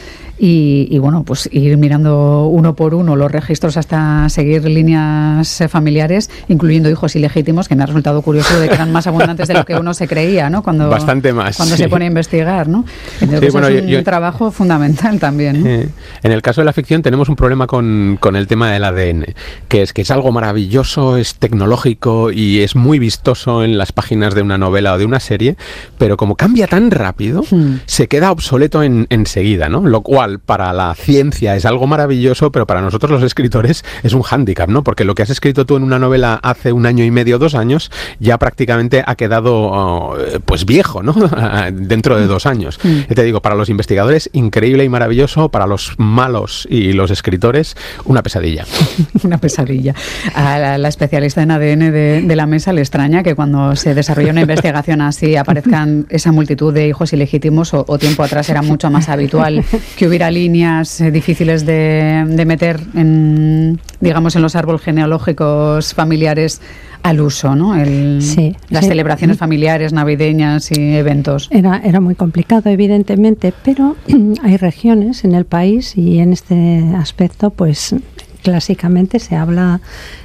y, 0.42 0.98
bueno, 1.00 1.24
pues 1.24 1.50
ir 1.52 1.78
mirando 1.78 2.48
uno 2.48 2.74
por 2.74 2.94
uno 2.94 3.18
los 3.18 3.30
registros 3.30 3.76
hasta 3.76 4.30
seguir 4.30 4.64
líneas 4.64 5.64
familiares, 5.68 6.30
incluyendo 6.48 6.90
hijos 6.90 7.16
ilegítimos, 7.18 7.68
que 7.68 7.76
me 7.76 7.84
ha 7.84 7.88
resultado 7.88 8.22
curioso 8.22 8.58
de 8.58 8.70
que 8.70 8.76
eran 8.76 8.94
más 8.94 9.06
abundantes 9.06 9.49
de 9.50 9.56
lo 9.56 9.66
que 9.66 9.76
uno 9.76 9.94
se 9.94 10.08
creía, 10.08 10.50
¿no? 10.50 10.64
Cuando, 10.64 10.90
Bastante 10.90 11.34
más. 11.34 11.58
Cuando 11.58 11.76
se 11.76 11.90
pone 11.90 12.06
a 12.06 12.08
investigar, 12.08 12.70
¿no? 12.70 12.86
Entonces 13.20 13.54
es 13.54 13.98
un 13.98 14.04
trabajo 14.06 14.52
fundamental 14.52 15.20
también. 15.20 15.92
en 16.24 16.32
el 16.32 16.42
caso 16.42 16.62
de 16.62 16.66
la 16.66 16.74
ficción 16.74 17.02
tenemos 17.02 17.28
un 17.28 17.36
problema 17.36 17.68
con, 17.68 18.18
con, 18.20 18.38
el 18.38 18.48
tema 18.48 18.72
del 18.72 18.86
ADN, 18.86 19.26
que 19.68 19.82
es 19.82 19.92
que 19.92 20.04
es 20.04 20.12
algo 20.12 20.32
maravilloso, 20.32 21.18
es 21.18 21.36
tecnológico 21.36 22.32
y 22.32 22.62
es 22.62 22.76
muy 22.76 23.00
vistoso 23.00 23.64
en 23.64 23.78
las 23.78 23.92
páginas 23.92 24.36
de 24.36 24.42
una 24.42 24.58
novela 24.58 24.94
o 24.94 24.98
de 24.98 25.06
una 25.06 25.20
serie, 25.20 25.58
pero 25.98 26.16
como 26.16 26.36
cambia 26.36 26.68
tan 26.68 26.92
rápido, 26.92 27.44
hmm. 27.50 27.82
se 27.86 28.08
queda 28.08 28.32
obsoleto 28.32 28.84
en, 28.84 29.08
enseguida, 29.10 29.70
¿no? 29.70 29.82
Lo 29.82 30.02
cual 30.02 30.40
para 30.40 30.72
la 30.74 30.94
ciencia 30.96 31.56
es 31.56 31.66
algo 31.66 31.88
maravilloso, 31.88 32.52
pero 32.52 32.68
para 32.68 32.82
nosotros 32.82 33.12
los 33.12 33.24
escritores 33.24 33.84
es 34.04 34.14
un 34.14 34.22
hándicap, 34.22 34.70
¿no? 34.70 34.84
Porque 34.84 35.04
lo 35.04 35.16
que 35.16 35.24
has 35.24 35.30
escrito 35.30 35.66
tú 35.66 35.78
en 35.78 35.84
una 35.84 36.00
novela 36.00 36.40
hace 36.44 36.72
un 36.72 36.86
año 36.86 37.04
y 37.04 37.12
medio, 37.12 37.40
dos 37.40 37.56
años, 37.56 37.92
ya 38.20 38.38
prácticamente 38.38 39.04
ha 39.06 39.16
quedado 39.16 39.39
Oh, 39.46 40.16
pues 40.46 40.66
viejo, 40.66 41.04
¿no? 41.04 41.14
Dentro 41.74 42.20
de 42.20 42.28
dos 42.28 42.46
años. 42.46 42.80
Mm. 42.84 43.14
te 43.14 43.24
digo, 43.24 43.42
para 43.42 43.56
los 43.56 43.70
investigadores, 43.70 44.30
increíble 44.34 44.84
y 44.84 44.90
maravilloso, 44.90 45.50
para 45.50 45.68
los 45.68 45.94
malos 45.98 46.68
y 46.70 46.94
los 46.94 47.12
escritores, 47.12 47.76
una 48.06 48.24
pesadilla. 48.24 48.66
una 49.24 49.38
pesadilla. 49.38 49.94
A 50.34 50.78
la, 50.78 50.88
especialista 50.88 51.42
en 51.42 51.52
ADN 51.52 51.92
de, 51.92 52.36
la 52.36 52.46
mesa 52.46 52.74
le 52.74 52.82
extraña 52.82 53.24
que 53.24 53.36
cuando 53.36 53.76
se 53.76 53.94
desarrolla 53.94 54.32
una 54.32 54.42
investigación 54.42 55.02
así 55.02 55.36
aparezcan 55.36 56.06
esa 56.10 56.32
multitud 56.32 56.74
de 56.74 56.88
hijos 56.88 57.14
ilegítimos 57.14 57.74
o, 57.74 57.98
tiempo 58.00 58.24
atrás 58.24 58.50
era 58.50 58.62
mucho 58.62 58.90
más 58.90 59.10
habitual 59.10 59.64
que 59.98 60.08
hubiera 60.08 60.32
líneas 60.32 61.02
eh, 61.02 61.12
difíciles 61.12 61.66
de, 61.66 62.24
de 62.28 62.46
meter 62.46 62.80
en, 62.96 63.80
digamos, 64.00 64.36
en 64.36 64.42
los 64.42 64.56
árboles 64.56 64.82
genealógicos 64.82 65.94
familiares 65.94 66.62
al 67.04 67.22
uso, 67.22 67.56
¿no? 67.56 67.74
sí, 68.22 68.56
las 68.70 68.86
celebraciones 68.86 69.38
familiares, 69.38 69.94
navideñas 69.94 70.72
y 70.72 70.96
eventos. 70.96 71.48
Era, 71.52 71.82
era 71.84 72.00
muy 72.00 72.16
complicado, 72.16 72.70
evidentemente, 72.70 73.54
pero 73.64 73.96
hay 74.44 74.58
regiones 74.58 75.24
en 75.24 75.34
el 75.34 75.46
país 75.46 75.98
y 75.98 76.20
en 76.20 76.34
este 76.34 76.84
aspecto, 76.96 77.50
pues 77.52 77.96
clásicamente 78.44 79.20
se 79.20 79.36
habla 79.36 79.82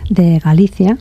de 0.09 0.39
Galicia, 0.39 0.99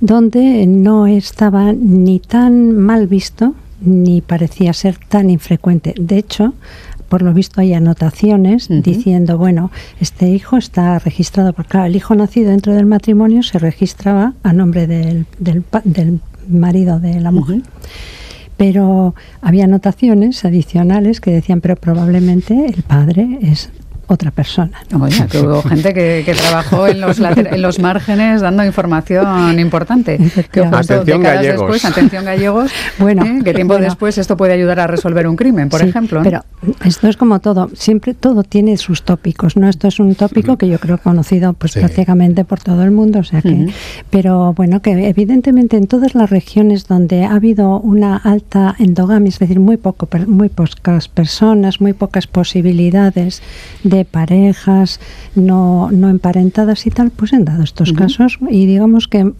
donde 0.00 0.66
no 0.66 1.06
estaba 1.06 1.72
ni 1.72 2.20
tan 2.20 2.76
mal 2.76 3.06
visto 3.06 3.54
ni 3.84 4.20
parecía 4.20 4.72
ser 4.72 4.96
tan 4.96 5.28
infrecuente. 5.28 5.94
De 5.98 6.18
hecho, 6.18 6.54
por 7.12 7.20
lo 7.20 7.34
visto 7.34 7.60
hay 7.60 7.74
anotaciones 7.74 8.68
diciendo, 8.70 9.36
bueno, 9.36 9.70
este 10.00 10.30
hijo 10.30 10.56
está 10.56 10.98
registrado, 10.98 11.52
porque 11.52 11.72
claro, 11.72 11.84
el 11.84 11.94
hijo 11.94 12.14
nacido 12.14 12.48
dentro 12.48 12.72
del 12.72 12.86
matrimonio 12.86 13.42
se 13.42 13.58
registraba 13.58 14.32
a 14.42 14.54
nombre 14.54 14.86
del, 14.86 15.26
del, 15.38 16.20
marido 16.48 17.00
de 17.00 17.20
la 17.20 17.30
mujer. 17.30 17.60
Pero 18.56 19.14
había 19.42 19.64
anotaciones 19.64 20.42
adicionales 20.46 21.20
que 21.20 21.32
decían, 21.32 21.60
pero 21.60 21.76
probablemente 21.76 22.64
el 22.64 22.82
padre 22.82 23.40
es 23.42 23.68
otra 24.12 24.30
persona. 24.30 24.72
que 25.30 25.38
hubo 25.38 25.62
gente 25.68 25.94
que, 25.94 26.34
trabajó 26.34 26.86
en 26.86 27.00
los, 27.00 27.18
en 27.18 27.62
los 27.62 27.78
márgenes 27.78 28.40
dando 28.40 28.64
información 28.64 29.58
importante. 29.58 30.18
Que 30.50 30.60
atención 30.60 31.22
gallegos. 31.22 31.60
Después, 31.60 31.84
atención 31.84 32.24
gallegos, 32.24 32.70
bueno, 32.98 33.24
¿eh? 33.24 33.40
que 33.44 33.54
tiempo 33.54 33.78
después 33.78 34.18
esto 34.18 34.36
puede 34.36 34.52
ayudar 34.52 34.80
a 34.80 34.86
resolver 34.86 35.26
un 35.26 35.36
crimen, 35.36 35.68
por 35.68 35.82
ejemplo. 35.82 36.20
¿eh? 36.20 36.24
Pero 36.24 36.44
esto 36.84 37.08
es 37.08 37.16
como 37.16 37.40
todo, 37.40 37.70
siempre 37.74 38.14
todo 38.14 38.42
tiene 38.42 38.76
sus 38.76 39.02
tópicos, 39.02 39.56
¿no? 39.56 39.68
Esto 39.68 39.88
es 39.88 39.98
un 39.98 40.14
tópico 40.14 40.56
que 40.56 40.68
yo 40.68 40.78
creo 40.78 40.98
conocido 40.98 41.52
pues 41.54 41.72
prácticamente 41.72 42.44
por 42.44 42.60
todo 42.60 42.82
el 42.82 42.90
mundo, 42.90 43.20
o 43.20 43.24
sea 43.24 43.42
que, 43.42 43.72
pero 44.10 44.52
bueno, 44.54 44.80
que 44.80 45.08
evidentemente 45.08 45.76
en 45.76 45.86
todas 45.86 46.14
las 46.14 46.30
regiones 46.30 46.86
donde 46.86 47.24
ha 47.24 47.34
habido 47.34 47.80
una 47.80 48.16
alta 48.16 48.74
endogamia, 48.78 49.28
es 49.28 49.38
decir, 49.38 49.60
muy 49.60 49.76
poco, 49.76 50.08
muy 50.26 50.48
pocas 50.48 51.08
personas, 51.08 51.80
muy 51.80 51.92
pocas 51.92 52.26
posibilidades 52.26 53.42
de 53.84 54.01
parejas 54.04 55.00
no, 55.34 55.90
no 55.90 56.08
emparentadas 56.08 56.86
y 56.86 56.90
tal, 56.90 57.10
pues 57.10 57.32
han 57.32 57.44
dado 57.44 57.62
estos 57.62 57.92
casos 57.92 58.38
y 58.50 58.66
digamos 58.66 59.08
que, 59.08 59.32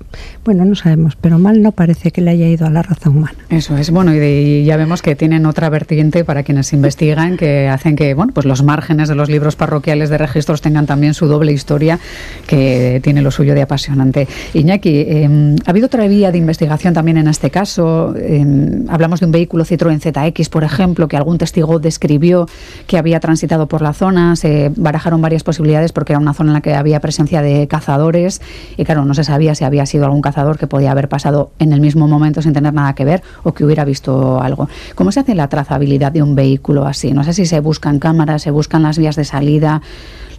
bueno, 0.45 0.65
no 0.65 0.75
sabemos, 0.75 1.17
pero 1.17 1.39
mal 1.39 1.63
no 1.63 1.73
parece 1.73 2.11
que 2.11 2.21
le 2.21 2.31
haya 2.31 2.49
ido 2.49 2.67
a 2.67 2.71
la 2.71 2.83
raza 2.83 3.11
humana. 3.11 3.37
Eso 3.49 3.77
es, 3.77 3.91
bueno, 3.91 4.15
y, 4.15 4.65
ya 4.65 4.77
vemos 4.77 5.03
que 5.03 5.17
tienen 5.17 5.47
otra 5.47 5.69
vertiente 5.69 6.25
para 6.25 6.43
quienes 6.43 6.73
investigan 6.73 7.37
que 7.37 7.69
hacen 7.69 7.97
que, 7.97 8.15
bueno, 8.15 8.33
pues 8.33 8.47
los 8.47 8.63
márgenes 8.63 9.09
de 9.09 9.15
los 9.15 9.29
libros 9.29 9.57
parroquiales 9.57 10.11
de 10.11 10.19
registros 10.19 10.61
tengan 10.61 10.87
también 10.87 11.15
su 11.15 11.27
doble 11.27 11.53
historia 11.53 11.99
que 12.47 13.01
tiene 13.03 13.23
lo 13.23 13.31
suyo 13.31 13.55
de 13.55 13.63
apasionante. 13.63 14.29
Iñaki, 14.55 15.05
em, 15.09 15.57
ha 15.67 15.71
habido 15.71 15.87
otra 15.87 16.07
vía 16.07 16.31
de 16.33 16.39
investigación 16.39 16.95
también 16.95 17.19
en 17.19 17.29
este 17.29 17.51
caso. 17.51 18.15
Em, 18.17 18.85
hablamos 18.89 19.21
de 19.21 19.27
un 19.27 19.33
vehículo 19.33 19.65
Citroën 19.65 20.01
ZX, 20.01 20.49
por 20.49 20.65
ejemplo, 20.65 21.09
que 21.09 21.17
algún 21.17 21.39
testigo 21.39 21.79
describió 21.79 22.49
que 22.87 22.99
había 22.99 23.21
transitado 23.21 23.67
por 23.67 23.83
la 23.83 23.93
zona. 23.93 24.37
Se 24.43 24.73
barajaron 24.75 25.23
varias 25.23 25.45
posibilidades 25.45 25.93
porque 25.93 26.15
era 26.15 26.19
una 26.19 26.35
zona 26.35 26.51
en 26.51 26.55
la 26.55 26.61
que 26.63 26.75
había 26.75 26.99
presencia 26.99 27.43
de 27.43 27.69
cazadores 27.69 28.41
y, 28.77 28.85
claro, 28.85 29.05
no 29.05 29.15
se 29.15 29.23
sabía 29.23 29.55
si 29.55 29.63
había 29.63 29.87
sido 29.87 30.05
algún 30.05 30.21
cazador 30.21 30.59
que 30.59 30.67
podía 30.67 30.91
haber 30.91 31.09
pasado 31.09 31.53
en 31.61 31.73
el 31.73 31.81
mismo 31.81 32.09
momento 32.09 32.43
sin 32.43 32.53
tener 32.53 32.75
nada 32.75 32.93
que 32.97 33.05
ver 33.05 33.23
o 33.45 33.55
que 33.55 33.65
hubiera 33.65 33.85
visto 33.85 34.43
algo. 34.43 34.69
¿Cómo 34.97 35.13
se 35.13 35.21
hace 35.21 35.37
la 35.37 35.47
trazabilidad 35.47 36.11
de 36.11 36.25
un 36.25 36.35
vehículo 36.35 36.87
así? 36.87 37.13
No 37.13 37.23
sé 37.23 37.35
si 37.35 37.47
se 37.47 37.61
buscan 37.61 38.01
cámaras, 38.01 38.43
se 38.43 38.51
buscan 38.51 38.83
las 38.83 38.99
vías 38.99 39.15
de 39.15 39.25
salida 39.25 39.81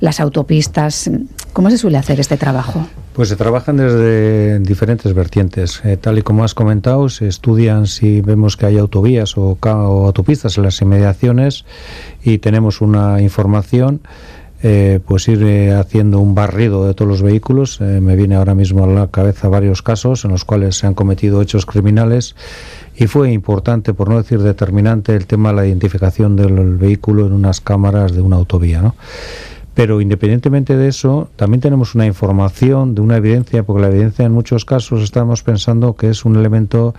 las 0.03 0.19
autopistas. 0.19 1.09
¿Cómo 1.53 1.69
se 1.69 1.77
suele 1.77 1.99
hacer 1.99 2.19
este 2.19 2.35
trabajo? 2.35 2.87
Pues 3.13 3.29
se 3.29 3.35
trabajan 3.35 3.77
desde 3.77 4.59
diferentes 4.59 5.13
vertientes. 5.13 5.81
Eh, 5.85 5.97
tal 5.97 6.17
y 6.17 6.23
como 6.23 6.43
has 6.43 6.55
comentado, 6.55 7.09
se 7.09 7.27
estudian 7.27 7.85
si 7.85 8.21
vemos 8.21 8.57
que 8.57 8.65
hay 8.65 8.79
autovías 8.79 9.37
o, 9.37 9.59
autopistas 9.61 10.57
en 10.57 10.63
las 10.63 10.81
inmediaciones 10.81 11.63
y 12.23 12.39
tenemos 12.39 12.81
una 12.81 13.21
información. 13.21 14.01
Eh, 14.65 15.01
pues 15.05 15.27
ir 15.27 15.43
eh, 15.43 15.73
haciendo 15.73 16.19
un 16.19 16.35
barrido 16.35 16.87
de 16.87 16.93
todos 16.93 17.09
los 17.09 17.21
vehículos. 17.21 17.81
me 17.81 18.15
viene 18.15 18.35
ahora 18.35 18.55
mismo 18.55 18.85
a 18.85 18.87
la 18.87 19.07
cabeza 19.07 19.49
varios 19.49 19.81
casos 19.81 20.23
en 20.23 20.31
los 20.31 20.45
cuales 20.45 20.77
se 20.77 20.87
han 20.87 20.93
cometido 20.93 21.41
hechos 21.41 21.65
criminales 21.65 22.33
y 22.95 23.07
fue 23.07 23.33
importante, 23.33 23.93
por 23.93 24.07
no 24.07 24.15
decir 24.15 24.39
determinante, 24.39 25.17
el 25.17 25.25
tema 25.25 25.49
de 25.49 25.55
la 25.55 25.67
identificación 25.67 26.37
del 26.37 26.77
vehículo 26.77 27.27
en 27.27 27.33
unas 27.33 27.59
cámaras 27.59 28.13
de 28.13 28.21
una 28.21 28.37
autovía. 28.37 28.81
¿no? 28.81 28.95
Pero 29.73 30.01
independientemente 30.01 30.77
de 30.77 30.87
eso, 30.87 31.29
también 31.35 31.61
tenemos 31.61 31.95
una 31.95 32.05
información 32.05 32.93
de 32.93 33.01
una 33.01 33.17
evidencia, 33.17 33.63
porque 33.63 33.81
la 33.81 33.89
evidencia 33.89 34.25
en 34.25 34.31
muchos 34.31 34.65
casos 34.65 35.01
estamos 35.01 35.41
pensando 35.41 35.95
que 35.95 36.09
es 36.09 36.25
un 36.25 36.35
elemento 36.35 36.93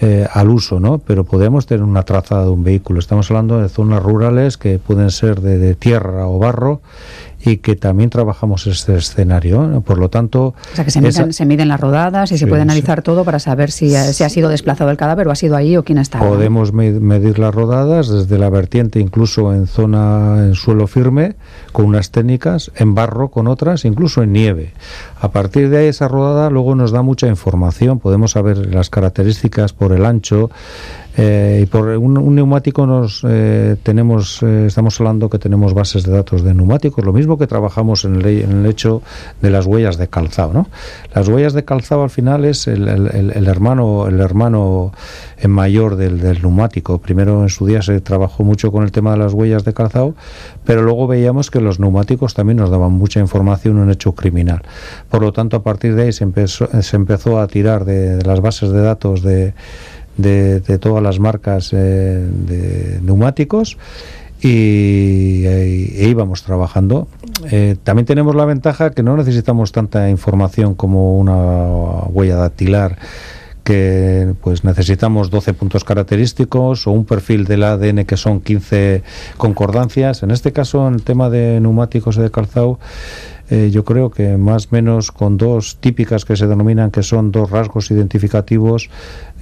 eh, 0.00 0.26
al 0.32 0.50
uso, 0.50 0.78
¿no? 0.78 0.98
Pero 0.98 1.24
podemos 1.24 1.66
tener 1.66 1.82
una 1.82 2.02
trazada 2.02 2.44
de 2.44 2.50
un 2.50 2.64
vehículo. 2.64 2.98
Estamos 2.98 3.30
hablando 3.30 3.60
de 3.62 3.68
zonas 3.68 4.02
rurales 4.02 4.58
que 4.58 4.78
pueden 4.78 5.10
ser 5.10 5.40
de 5.40 5.74
tierra 5.74 6.26
o 6.26 6.38
barro 6.38 6.82
y 7.44 7.58
que 7.58 7.76
también 7.76 8.10
trabajamos 8.10 8.66
este 8.66 8.96
escenario. 8.96 9.82
Por 9.84 9.98
lo 9.98 10.08
tanto... 10.08 10.54
O 10.72 10.76
sea, 10.76 10.84
que 10.84 10.90
se 10.90 11.00
miden, 11.00 11.32
se 11.32 11.46
miden 11.46 11.68
las 11.68 11.80
rodadas 11.80 12.32
y 12.32 12.38
se 12.38 12.46
puede 12.46 12.62
analizar 12.62 13.02
todo 13.02 13.24
para 13.24 13.38
saber 13.38 13.70
si, 13.70 13.94
ha 13.96 14.12
sido 14.12 14.48
desplazado 14.48 14.90
el 14.90 14.96
cadáver 14.96 15.28
o 15.28 15.30
ha 15.30 15.34
sido 15.34 15.56
ahí 15.56 15.76
o 15.76 15.84
quién 15.84 15.98
está. 15.98 16.18
Podemos 16.18 16.72
medir 16.72 17.38
las 17.38 17.54
rodadas 17.54 18.08
desde 18.08 18.38
la 18.38 18.50
vertiente, 18.50 19.00
incluso 19.00 19.52
en 19.52 19.66
zona, 19.66 20.44
en 20.46 20.54
suelo 20.54 20.86
firme, 20.86 21.34
con 21.72 21.86
unas 21.86 22.10
técnicas, 22.10 22.70
en 22.76 22.94
barro 22.94 23.28
con 23.28 23.48
otras, 23.48 23.84
incluso 23.84 24.22
en 24.22 24.32
nieve. 24.32 24.72
A 25.20 25.30
partir 25.30 25.68
de 25.68 25.78
ahí 25.78 25.86
esa 25.86 26.08
rodada 26.08 26.50
luego 26.50 26.74
nos 26.74 26.92
da 26.92 27.02
mucha 27.02 27.26
información, 27.26 27.98
podemos 27.98 28.32
saber 28.32 28.74
las 28.74 28.90
características 28.90 29.72
por 29.72 29.92
el 29.92 30.04
ancho, 30.04 30.50
eh, 31.16 31.60
y 31.62 31.66
por 31.66 31.88
un, 31.88 32.34
neumático 32.34 32.86
nos 32.86 33.22
eh, 33.28 33.76
tenemos, 33.82 34.42
eh, 34.42 34.64
estamos 34.66 34.98
hablando 34.98 35.28
que 35.28 35.38
tenemos 35.38 35.74
bases 35.74 36.04
de 36.04 36.12
datos 36.12 36.42
de 36.42 36.54
neumáticos, 36.54 37.04
lo 37.04 37.12
mismo 37.12 37.36
que 37.36 37.46
trabajamos 37.46 38.04
en 38.04 38.16
el, 38.16 38.26
en 38.26 38.50
el 38.64 38.66
hecho 38.66 39.02
de 39.42 39.50
las 39.50 39.66
huellas 39.66 39.98
de 39.98 40.08
calzado. 40.08 40.54
¿no? 40.54 40.68
Las 41.14 41.28
huellas 41.28 41.52
de 41.52 41.64
calzado 41.64 42.02
al 42.02 42.10
final 42.10 42.46
es 42.46 42.66
el, 42.66 42.88
el, 42.88 43.46
hermano, 43.46 44.06
el 44.08 44.20
hermano 44.20 44.92
mayor 45.46 45.96
del, 45.96 46.18
del, 46.18 46.40
neumático. 46.40 46.98
Primero 46.98 47.42
en 47.42 47.50
su 47.50 47.66
día 47.66 47.82
se 47.82 48.00
trabajó 48.00 48.42
mucho 48.42 48.72
con 48.72 48.82
el 48.82 48.90
tema 48.90 49.12
de 49.12 49.18
las 49.18 49.34
huellas 49.34 49.64
de 49.64 49.74
calzado, 49.74 50.14
pero 50.64 50.82
luego 50.82 51.06
veíamos 51.06 51.50
que 51.50 51.60
los 51.60 51.78
neumáticos 51.78 52.32
también 52.32 52.56
nos 52.56 52.70
daban 52.70 52.92
mucha 52.92 53.20
información 53.20 53.76
en 53.76 53.82
un 53.82 53.90
hecho 53.90 54.12
criminal. 54.12 54.62
Por 55.10 55.20
lo 55.20 55.32
tanto, 55.32 55.58
a 55.58 55.62
partir 55.62 55.94
de 55.94 56.04
ahí 56.04 56.12
se 56.12 56.24
empezó, 56.24 56.68
se 56.80 56.96
empezó 56.96 57.38
a 57.38 57.46
tirar 57.48 57.84
de 57.84 58.22
las 58.22 58.40
bases 58.40 58.70
de 58.70 58.80
datos 58.80 59.22
de 59.22 59.52
de, 60.16 60.60
todas 60.78 61.02
las 61.02 61.18
marcas 61.18 61.72
eh, 61.72 61.76
de 61.76 63.00
neumáticos 63.02 63.78
y, 64.40 65.44
e, 65.46 66.08
íbamos 66.08 66.42
trabajando. 66.42 67.08
Eh, 67.50 67.76
también 67.82 68.06
tenemos 68.06 68.34
la 68.34 68.44
ventaja 68.44 68.90
que 68.90 69.02
no 69.02 69.16
necesitamos 69.16 69.72
tanta 69.72 70.10
información 70.10 70.74
como 70.74 71.18
una 71.18 72.06
huella 72.08 72.36
dactilar 72.36 72.98
que 73.64 74.34
pues 74.40 74.64
necesitamos 74.64 75.30
12 75.30 75.54
puntos 75.54 75.84
característicos 75.84 76.86
o 76.86 76.90
un 76.90 77.04
perfil 77.04 77.44
del 77.44 77.62
ADN 77.62 78.04
que 78.04 78.16
son 78.16 78.40
15 78.40 79.02
concordancias. 79.36 80.22
En 80.22 80.32
este 80.32 80.52
caso, 80.52 80.88
en 80.88 80.94
el 80.94 81.02
tema 81.02 81.30
de 81.30 81.60
neumáticos 81.60 82.16
y 82.16 82.22
de 82.22 82.30
calzado, 82.30 82.80
eh, 83.50 83.70
yo 83.70 83.84
creo 83.84 84.10
que 84.10 84.36
más 84.36 84.66
o 84.66 84.68
menos 84.70 85.12
con 85.12 85.36
dos 85.36 85.76
típicas 85.76 86.24
que 86.24 86.36
se 86.36 86.46
denominan 86.46 86.90
que 86.90 87.02
son 87.02 87.30
dos 87.32 87.50
rasgos 87.50 87.90
identificativos 87.90 88.88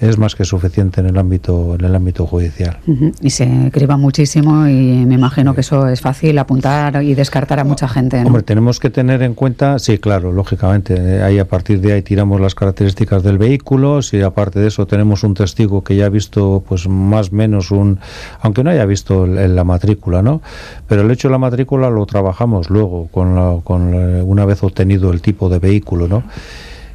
es 0.00 0.18
más 0.18 0.34
que 0.34 0.44
suficiente 0.44 1.00
en 1.00 1.08
el 1.08 1.18
ámbito 1.18 1.74
en 1.74 1.84
el 1.84 1.94
ámbito 1.94 2.26
judicial. 2.26 2.78
Y 3.20 3.30
se 3.30 3.70
criba 3.72 3.96
muchísimo 3.96 4.66
y 4.66 5.04
me 5.06 5.14
imagino 5.14 5.54
que 5.54 5.60
eso 5.60 5.86
es 5.88 6.00
fácil 6.00 6.38
apuntar 6.38 7.02
y 7.02 7.14
descartar 7.14 7.60
a 7.60 7.64
mucha 7.64 7.88
gente. 7.88 8.22
Hombre, 8.24 8.42
tenemos 8.42 8.80
que 8.80 8.90
tener 8.90 9.22
en 9.22 9.34
cuenta, 9.34 9.78
sí, 9.78 9.98
claro, 9.98 10.32
lógicamente, 10.32 10.94
eh, 10.96 11.22
ahí 11.22 11.38
a 11.38 11.44
partir 11.46 11.80
de 11.80 11.92
ahí 11.92 12.02
tiramos 12.02 12.40
las 12.40 12.54
características 12.54 13.22
del 13.22 13.38
vehículo, 13.38 14.02
si 14.02 14.22
aparte 14.22 14.60
de 14.60 14.68
eso 14.68 14.86
tenemos 14.86 15.22
un 15.22 15.34
testigo 15.34 15.84
que 15.84 15.96
ya 15.96 16.06
ha 16.06 16.08
visto 16.08 16.64
pues 16.66 16.88
más 16.88 17.30
o 17.30 17.34
menos 17.34 17.70
un, 17.70 17.98
aunque 18.40 18.64
no 18.64 18.70
haya 18.70 18.86
visto 18.86 19.26
la 19.26 19.64
matrícula, 19.64 20.22
¿no? 20.22 20.40
Pero 20.88 21.02
el 21.02 21.10
hecho 21.10 21.28
de 21.28 21.32
la 21.32 21.38
matrícula 21.38 21.90
lo 21.90 22.06
trabajamos 22.06 22.70
luego 22.70 23.08
con, 23.10 23.60
con 23.60 23.94
una 23.94 24.44
vez 24.44 24.62
obtenido 24.62 25.12
el 25.12 25.20
tipo 25.20 25.48
de 25.48 25.58
vehículo, 25.58 26.08
¿no? 26.08 26.22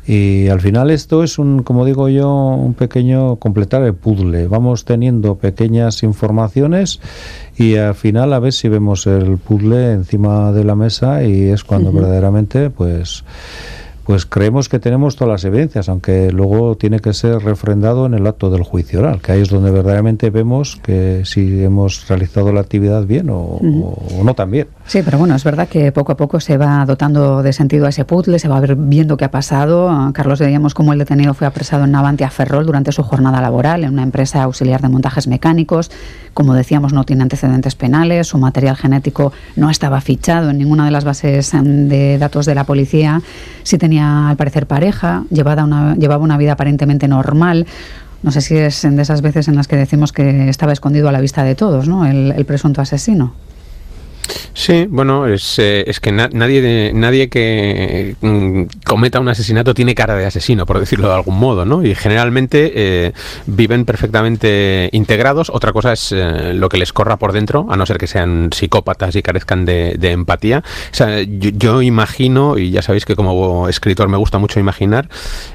Y 0.07 0.47
al 0.49 0.61
final 0.61 0.91
esto 0.91 1.23
es 1.23 1.39
un, 1.39 1.63
como 1.63 1.83
digo 1.83 2.09
yo, 2.09 2.29
un 2.29 2.75
pequeño 2.75 3.37
completar 3.37 3.81
el 3.81 3.95
puzzle. 3.95 4.47
Vamos 4.47 4.85
teniendo 4.85 5.35
pequeñas 5.35 6.03
informaciones 6.03 6.99
y 7.57 7.75
al 7.75 7.95
final 7.95 8.33
a 8.33 8.39
ver 8.39 8.53
si 8.53 8.69
vemos 8.69 9.07
el 9.07 9.37
puzzle 9.37 9.93
encima 9.93 10.51
de 10.51 10.63
la 10.63 10.75
mesa 10.75 11.23
y 11.23 11.45
es 11.45 11.63
cuando 11.63 11.91
verdaderamente 11.91 12.69
pues 12.69 13.23
pues 14.05 14.27
creemos 14.27 14.69
que 14.69 14.77
tenemos 14.77 15.15
todas 15.15 15.31
las 15.31 15.45
evidencias, 15.45 15.89
aunque 15.89 16.31
luego 16.31 16.77
tiene 16.77 16.99
que 16.99 17.11
ser 17.13 17.39
refrendado 17.39 18.05
en 18.05 18.13
el 18.13 18.27
acto 18.27 18.51
del 18.51 18.61
juicio 18.61 18.99
oral, 18.99 19.19
que 19.19 19.31
ahí 19.31 19.41
es 19.41 19.49
donde 19.49 19.71
verdaderamente 19.71 20.29
vemos 20.29 20.75
que 20.75 21.23
si 21.25 21.63
hemos 21.63 22.07
realizado 22.07 22.53
la 22.53 22.61
actividad 22.61 23.05
bien 23.05 23.29
o, 23.31 23.59
no 24.23 24.33
tan 24.35 24.51
bien. 24.51 24.67
Sí, 24.87 25.01
pero 25.03 25.17
bueno, 25.17 25.35
es 25.35 25.43
verdad 25.43 25.67
que 25.67 25.91
poco 25.91 26.11
a 26.11 26.17
poco 26.17 26.39
se 26.39 26.57
va 26.57 26.85
dotando 26.85 27.41
de 27.41 27.53
sentido 27.53 27.87
a 27.87 27.89
ese 27.89 28.05
puzzle, 28.05 28.37
se 28.37 28.47
va 28.47 28.61
viendo 28.61 29.17
qué 29.17 29.25
ha 29.25 29.31
pasado. 29.31 30.11
Carlos, 30.13 30.39
veíamos 30.39 30.75
cómo 30.75 30.93
el 30.93 30.99
detenido 30.99 31.33
fue 31.33 31.47
apresado 31.47 31.85
en 31.85 31.91
Navantia 31.91 32.29
Ferrol 32.29 32.67
durante 32.67 32.91
su 32.91 33.01
jornada 33.01 33.41
laboral 33.41 33.83
en 33.83 33.93
una 33.93 34.03
empresa 34.03 34.43
auxiliar 34.43 34.81
de 34.81 34.89
montajes 34.89 35.27
mecánicos. 35.27 35.89
Como 36.35 36.53
decíamos, 36.53 36.93
no 36.93 37.03
tiene 37.03 37.23
antecedentes 37.23 37.73
penales, 37.73 38.27
su 38.27 38.37
material 38.37 38.75
genético 38.75 39.33
no 39.55 39.71
estaba 39.71 40.01
fichado 40.01 40.51
en 40.51 40.59
ninguna 40.59 40.85
de 40.85 40.91
las 40.91 41.03
bases 41.03 41.55
em, 41.55 41.87
de 41.87 42.19
datos 42.19 42.45
de 42.45 42.53
la 42.53 42.63
policía. 42.63 43.23
Sí 43.63 43.79
tenía 43.79 44.29
al 44.29 44.37
parecer 44.37 44.67
pareja, 44.67 45.23
llevaba 45.31 45.63
una, 45.63 45.95
llevaba 45.95 46.23
una 46.23 46.37
vida 46.37 46.51
aparentemente 46.51 47.07
normal. 47.07 47.65
No 48.21 48.31
sé 48.31 48.41
si 48.41 48.55
es 48.55 48.81
de 48.81 49.01
esas 49.01 49.21
veces 49.21 49.47
en 49.47 49.55
las 49.55 49.67
que 49.67 49.75
decimos 49.75 50.11
que 50.11 50.49
estaba 50.49 50.73
escondido 50.73 51.09
a 51.09 51.11
la 51.11 51.21
vista 51.21 51.43
de 51.43 51.55
todos, 51.55 51.87
¿no? 51.87 52.05
El, 52.05 52.45
presunto 52.45 52.81
asesino. 52.81 53.33
Sí, 54.55 54.87
bueno, 54.89 55.27
es, 55.27 55.59
eh, 55.59 55.83
es 55.85 55.99
que 55.99 56.13
nadie, 56.13 56.91
nadie 56.93 57.29
que 57.29 58.15
mm, 58.21 58.63
cometa 58.85 59.19
un 59.19 59.27
asesinato 59.27 59.73
tiene 59.73 59.93
cara 59.93 60.15
de 60.15 60.25
asesino, 60.25 60.65
por 60.65 60.79
decirlo 60.79 61.09
de 61.09 61.13
algún 61.13 61.37
modo, 61.37 61.65
¿no? 61.65 61.85
Y 61.85 61.93
generalmente 61.93 62.71
eh, 62.73 63.13
viven 63.47 63.83
perfectamente 63.83 64.89
integrados. 64.93 65.49
Otra 65.49 65.73
cosa 65.73 65.91
es 65.91 66.13
eh, 66.13 66.53
lo 66.53 66.69
que 66.69 66.77
les 66.77 66.93
corra 66.93 67.17
por 67.17 67.33
dentro, 67.33 67.67
a 67.69 67.75
no 67.75 67.85
ser 67.85 67.97
que 67.97 68.07
sean 68.07 68.49
psicópatas 68.53 69.15
y 69.17 69.21
carezcan 69.21 69.65
de, 69.65 69.99
empatía. 70.01 70.63
O 70.65 70.95
sea, 70.95 71.21
yo, 71.21 71.81
imagino, 71.81 72.57
y 72.57 72.71
ya 72.71 72.81
sabéis 72.81 73.03
que 73.03 73.17
como 73.17 73.67
escritor 73.67 74.07
me 74.07 74.17
gusta 74.17 74.37
mucho 74.37 74.61
imaginar, 74.61 75.09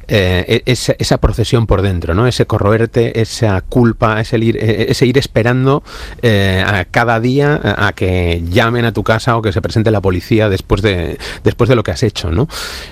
e, 0.08 0.62
esa, 0.66 0.94
esa, 0.98 1.18
procesión 1.18 1.66
por 1.66 1.80
dentro, 1.80 2.14
¿no? 2.14 2.26
Ese 2.26 2.44
corroerte, 2.46 3.22
esa 3.22 3.62
culpa, 3.62 4.20
ese 4.20 4.38
ir, 4.38 4.58
ese 4.58 5.06
ir 5.06 5.16
esperando 5.16 5.82
a 6.22 6.84
cada 6.90 7.18
día 7.18 7.60
a 7.62 7.92
que 7.92 8.42
llamen 8.60 8.84
a 8.84 8.92
tu 8.92 9.02
casa 9.02 9.38
o 9.38 9.42
que 9.42 9.52
se 9.52 9.62
presente 9.62 9.90
la 9.90 10.02
policía 10.02 10.50
después 10.50 10.82
de, 10.82 11.18
después 11.42 11.68
de 11.70 11.76
lo 11.76 11.82
que 11.82 11.92
has 11.92 12.02
hecho, 12.02 12.30
¿no? 12.30 12.46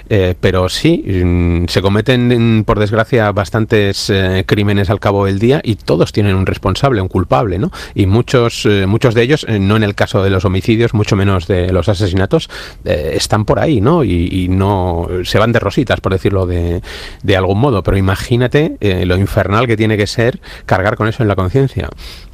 Eh, 0.08 0.34
pero 0.40 0.70
sí, 0.70 1.04
mm, 1.06 1.66
se 1.66 1.82
cometen, 1.82 2.64
por 2.64 2.78
desgracia, 2.78 3.30
bastantes 3.32 4.08
eh, 4.08 4.44
crímenes 4.46 4.88
al 4.88 4.98
cabo 4.98 5.26
del 5.26 5.38
día 5.38 5.60
y 5.62 5.74
todos 5.76 6.12
tienen 6.12 6.36
un 6.36 6.46
responsable, 6.46 7.02
un 7.02 7.08
culpable, 7.08 7.58
¿no? 7.58 7.70
Y 7.94 8.06
muchos, 8.06 8.64
eh, 8.64 8.86
muchos 8.86 9.14
de 9.14 9.22
ellos, 9.22 9.46
no 9.48 9.76
en 9.76 9.82
el 9.82 9.94
caso 9.94 10.22
de 10.22 10.30
los 10.30 10.46
homicidios, 10.46 10.94
mucho 10.94 11.16
menos 11.16 11.46
de 11.46 11.70
los 11.70 11.88
asesinatos, 11.90 12.48
están 12.84 13.44
por 13.44 13.58
ahí, 13.58 13.80
¿no? 13.82 14.04
Y, 14.04 14.48
no 14.48 15.06
se 15.24 15.38
van 15.38 15.52
de 15.52 15.58
rositas, 15.58 16.00
por 16.00 16.12
decirlo 16.12 16.46
de, 16.46 16.80
de 17.22 17.36
algún 17.36 17.58
modo. 17.58 17.82
Pero 17.82 17.96
imagínate 17.96 18.76
lo 19.04 19.16
infernal 19.18 19.66
que 19.66 19.76
tiene 19.76 19.96
que 19.96 20.06
ser 20.06 20.40
cargar 20.64 20.96
con 20.96 21.08
eso 21.08 21.22
en 21.22 21.28
la 21.28 21.36
conciencia. 21.36 21.88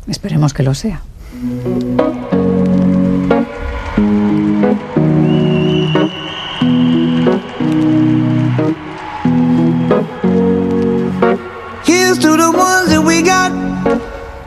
Esperemos 0.07 0.55
que 0.55 0.63
lo 0.63 0.75
sea. 0.75 1.03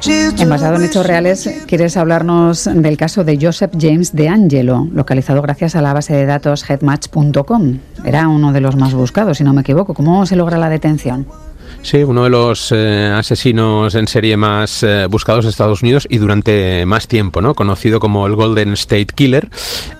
En 0.06 0.50
basado 0.50 0.76
en 0.76 0.84
hechos 0.84 1.06
reales, 1.06 1.50
quieres 1.66 1.98
hablarnos 1.98 2.70
del 2.72 2.98
caso 2.98 3.24
de 3.24 3.38
Joseph 3.42 3.74
James 3.80 4.16
de 4.16 4.30
Angelo, 4.30 4.88
localizado 4.94 5.42
gracias 5.42 5.76
a 5.76 5.82
la 5.82 5.94
base 5.94 6.14
de 6.14 6.26
datos 6.26 6.70
headmatch.com. 6.70 7.80
Era 8.06 8.28
uno 8.28 8.54
de 8.54 8.62
los 8.62 8.76
más 8.76 8.94
buscados, 8.94 9.40
si 9.40 9.44
no 9.44 9.54
me 9.54 9.62
equivoco. 9.62 9.94
¿Cómo 9.94 10.26
se 10.26 10.36
logra 10.36 10.58
la 10.58 10.70
detención? 10.70 11.26
Sí, 11.82 12.04
uno 12.04 12.24
de 12.24 12.30
los 12.30 12.72
eh, 12.76 13.12
asesinos 13.16 13.96
en 13.96 14.08
serie 14.08 14.36
más 14.36 14.84
eh, 14.84 15.08
buscados 15.10 15.46
de 15.46 15.52
Estados 15.52 15.84
Unidos 15.84 16.08
y 16.10 16.18
durante 16.18 16.86
más 16.86 17.08
tiempo, 17.08 17.42
¿no? 17.42 17.54
Conocido 17.54 18.00
como 18.00 18.28
el 18.28 18.36
Golden 18.36 18.74
State 18.74 19.08
Killer 19.16 19.48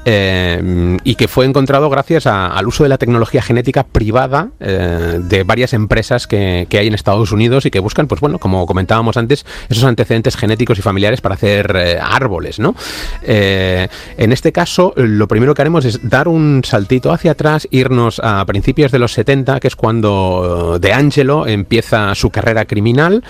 eh, 0.04 0.98
y 1.04 1.16
que 1.16 1.28
fue 1.28 1.46
encontrado 1.46 1.90
gracias 1.90 2.28
al 2.28 2.68
uso 2.68 2.84
de 2.84 2.90
la 2.90 2.98
tecnología 2.98 3.42
genética 3.42 3.84
privada 3.84 4.50
de 4.60 5.44
varias 5.44 5.74
empresas 5.74 6.28
que, 6.28 6.68
hay 6.72 6.88
en 6.88 6.94
Estados 6.94 7.32
Unidos 7.32 7.66
y 7.66 7.72
que 7.72 7.80
buscan, 7.80 8.08
pues 8.08 8.22
bueno, 8.22 8.40
como 8.40 8.66
comentábamos 8.66 9.18
antes, 9.18 9.46
esos 9.70 9.84
antecedentes 9.84 10.36
genéticos 10.36 10.78
y 10.80 10.82
familiares 10.82 11.22
para 11.22 11.36
hacer 11.36 12.00
árboles, 12.02 12.60
¿no? 12.60 12.76
en 13.24 14.32
este 14.32 14.52
caso, 14.52 14.94
lo 14.96 15.28
primero 15.28 15.54
que 15.54 15.62
haremos 15.62 15.86
es 15.86 16.10
dar 16.10 16.28
un 16.28 16.62
saltito 16.64 17.12
hacia 17.12 17.32
atrás, 17.32 17.68
irnos 17.72 18.22
a 18.24 18.46
principios 18.46 18.92
de 18.92 19.00
los 19.00 19.14
70, 19.14 19.60
que 19.60 19.68
es 19.68 19.76
cuando 19.76 20.78
De 20.80 20.94
Angelo 20.94 21.46
empieza 21.68 22.16
su 22.16 22.30
carrera 22.30 22.64
criminal. 22.64 23.26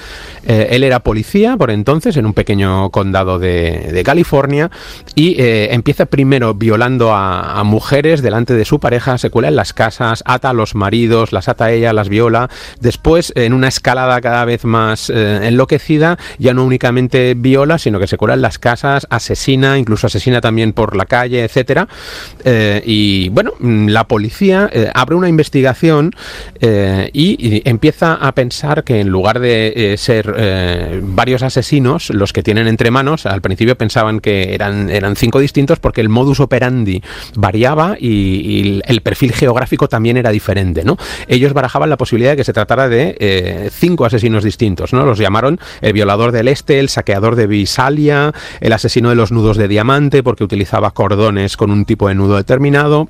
Eh, 0.46 0.68
él 0.72 0.84
era 0.84 1.00
policía 1.00 1.58
por 1.58 1.72
entonces 1.72 2.18
en 2.18 2.28
un 2.28 2.34
pequeño 2.34 2.92
condado 2.92 3.40
de, 3.40 4.04
California 4.06 4.70
y 5.16 5.42
eh, 5.42 5.74
empieza 5.74 6.06
primero 6.06 6.54
violando 6.54 7.14
a, 7.14 7.64
mujeres 7.64 8.22
delante 8.22 8.54
de 8.54 8.64
su 8.64 8.80
pareja, 8.80 9.18
se 9.18 9.32
cuela 9.32 9.48
en 9.48 9.56
las 9.56 9.74
casas, 9.74 10.24
ata 10.26 10.52
a 10.52 10.54
los 10.54 10.76
maridos, 10.76 11.34
las 11.34 11.50
ata 11.50 11.66
a 11.66 11.72
ella, 11.72 11.92
las 11.92 12.10
viola. 12.10 12.50
Después, 12.80 13.34
en 13.36 13.54
una 13.54 13.68
escalada 13.68 14.22
cada 14.22 14.46
vez 14.46 14.64
más 14.64 15.10
eh, 15.10 15.48
enloquecida, 15.48 16.18
ya 16.38 16.54
no 16.54 16.64
únicamente 16.64 17.34
viola, 17.36 17.80
sino 17.80 18.00
que 18.00 18.08
se 18.08 18.18
cuela 18.18 18.36
en 18.36 18.42
las 18.44 18.60
casas, 18.60 19.08
asesina, 19.10 19.80
incluso 19.80 20.08
asesina 20.08 20.40
también 20.40 20.74
por 20.74 20.96
la 20.96 21.06
calle, 21.06 21.44
etcétera. 21.44 21.88
y 22.86 23.30
bueno, 23.30 23.54
la 23.60 24.08
policía 24.08 24.70
abre 24.94 25.16
una 25.16 25.28
investigación 25.28 26.12
y 26.62 27.62
empieza 27.68 28.14
a 28.14 28.27
pensar 28.34 28.84
que 28.84 29.00
en 29.00 29.10
lugar 29.10 29.40
de 29.40 29.74
eh, 29.76 29.98
ser 29.98 30.34
eh, 30.38 31.00
varios 31.04 31.44
asesinos 31.44 32.10
los 32.10 32.34
que 32.34 32.44
tienen 32.44 32.68
entre 32.68 32.92
manos, 32.92 33.26
al 33.26 33.42
principio 33.42 33.78
pensaban 33.78 34.20
que 34.20 34.54
eran, 34.54 34.90
eran 34.90 35.16
cinco 35.16 35.40
distintos 35.40 35.80
porque 35.80 36.02
el 36.02 36.10
modus 36.10 36.40
operandi 36.40 37.02
variaba 37.36 37.96
y, 38.00 38.82
el 38.86 39.02
perfil 39.02 39.34
geográfico 39.34 39.88
también 39.88 40.18
era 40.18 40.32
diferente, 40.32 40.84
¿no? 40.84 40.98
Ellos 41.28 41.54
barajaban 41.54 41.90
la 41.90 41.98
posibilidad 41.98 42.32
de 42.32 42.38
que 42.38 42.44
se 42.44 42.54
tratara 42.54 42.90
de 42.90 43.16
eh, 43.20 43.70
cinco 43.72 44.06
asesinos 44.06 44.44
distintos, 44.44 44.94
¿no? 44.94 45.06
Los 45.06 45.20
llamaron 45.20 45.60
el 45.82 45.94
violador 45.94 46.32
del 46.32 46.48
este, 46.48 46.80
el 46.80 46.90
saqueador 46.90 47.36
de 47.36 47.48
Visalia, 47.48 48.34
el 48.60 48.74
asesino 48.74 49.10
de 49.10 49.16
los 49.16 49.32
nudos 49.32 49.58
de 49.58 49.68
diamante 49.68 50.24
porque 50.24 50.44
utilizaba 50.44 50.92
cordones 50.92 51.58
con 51.58 51.72
un 51.72 51.86
tipo 51.86 52.08
de 52.08 52.16
nudo 52.16 52.38
determinado 52.38 53.10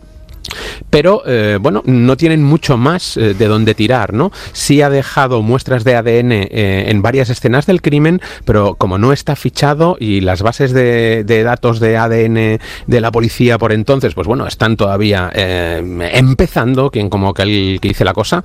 pero 0.90 1.24
eh, 1.26 1.58
bueno, 1.62 1.84
no 1.86 2.18
tienen 2.18 2.44
mucho 2.44 2.78
más 2.78 3.18
eh, 3.18 3.34
de 3.34 3.48
dónde 3.48 3.76
tirar, 3.76 4.14
¿no? 4.14 4.32
Sí 4.54 4.82
ha 4.82 4.90
dejado 4.90 5.42
muestras 5.42 5.84
de 5.84 5.96
ADN 5.96 6.32
eh, 6.32 6.86
en 6.88 7.02
varias 7.02 7.30
escenas 7.30 7.66
del 7.66 7.82
crimen, 7.82 8.22
pero 8.46 8.76
como 8.76 8.98
no 8.98 9.14
está 9.14 9.36
fichado 9.36 9.98
y 10.00 10.22
las 10.22 10.42
bases 10.42 10.72
de, 10.74 11.24
datos 11.44 11.80
de 11.80 11.98
ADN 11.98 12.60
de 12.88 13.02
la 13.02 13.12
policía 13.12 13.58
por 13.58 13.72
entonces, 13.72 14.14
pues 14.14 14.28
bueno, 14.28 14.48
están 14.48 14.76
todavía 14.76 15.30
empezando, 15.34 16.90
quien 16.90 17.10
como 17.10 17.34
que 17.34 17.44
el 17.44 17.80
que 17.82 17.90
dice 17.90 18.04
la 18.04 18.14
cosa, 18.14 18.44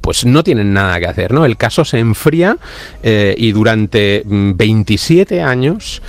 pues 0.00 0.24
no 0.24 0.42
tienen 0.42 0.72
nada 0.72 0.98
que 1.00 1.06
hacer, 1.06 1.32
¿no? 1.32 1.44
El 1.44 1.56
caso 1.56 1.84
se 1.84 1.98
enfría 1.98 2.56
y 3.02 3.52
durante 3.52 4.22
27 4.26 5.40
mm, 5.40 5.46
años 5.46 6.02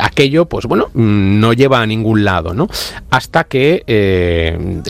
aquello, 0.00 0.46
pues 0.46 0.66
bueno, 0.66 0.88
mm, 0.92 1.40
no 1.40 1.52
lleva 1.52 1.80
a 1.80 1.86
ningún 1.86 2.24
lado, 2.24 2.54
¿no? 2.54 2.68
Hasta 3.10 3.44
que 3.44 3.84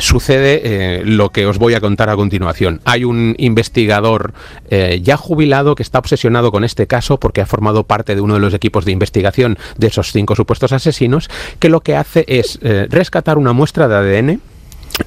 sucede 0.00 0.60
eh, 0.64 1.02
lo 1.04 1.30
que 1.30 1.46
os 1.46 1.58
voy 1.58 1.74
a 1.74 1.80
contar 1.80 2.10
a 2.10 2.16
continuación. 2.16 2.80
Hay 2.84 3.04
un 3.04 3.34
investigador 3.38 4.34
eh, 4.70 5.00
ya 5.02 5.16
jubilado 5.16 5.74
que 5.74 5.82
está 5.82 5.98
obsesionado 5.98 6.50
con 6.50 6.64
este 6.64 6.86
caso 6.86 7.18
porque 7.18 7.40
ha 7.40 7.46
formado 7.46 7.84
parte 7.84 8.14
de 8.14 8.20
uno 8.20 8.34
de 8.34 8.40
los 8.40 8.54
equipos 8.54 8.84
de 8.84 8.92
investigación 8.92 9.58
de 9.76 9.88
esos 9.88 10.12
cinco 10.12 10.34
supuestos 10.34 10.72
asesinos, 10.72 11.28
que 11.58 11.68
lo 11.68 11.80
que 11.80 11.96
hace 11.96 12.24
es 12.28 12.58
eh, 12.62 12.86
rescatar 12.90 13.38
una 13.38 13.52
muestra 13.52 13.88
de 13.88 13.94
ADN 13.96 14.40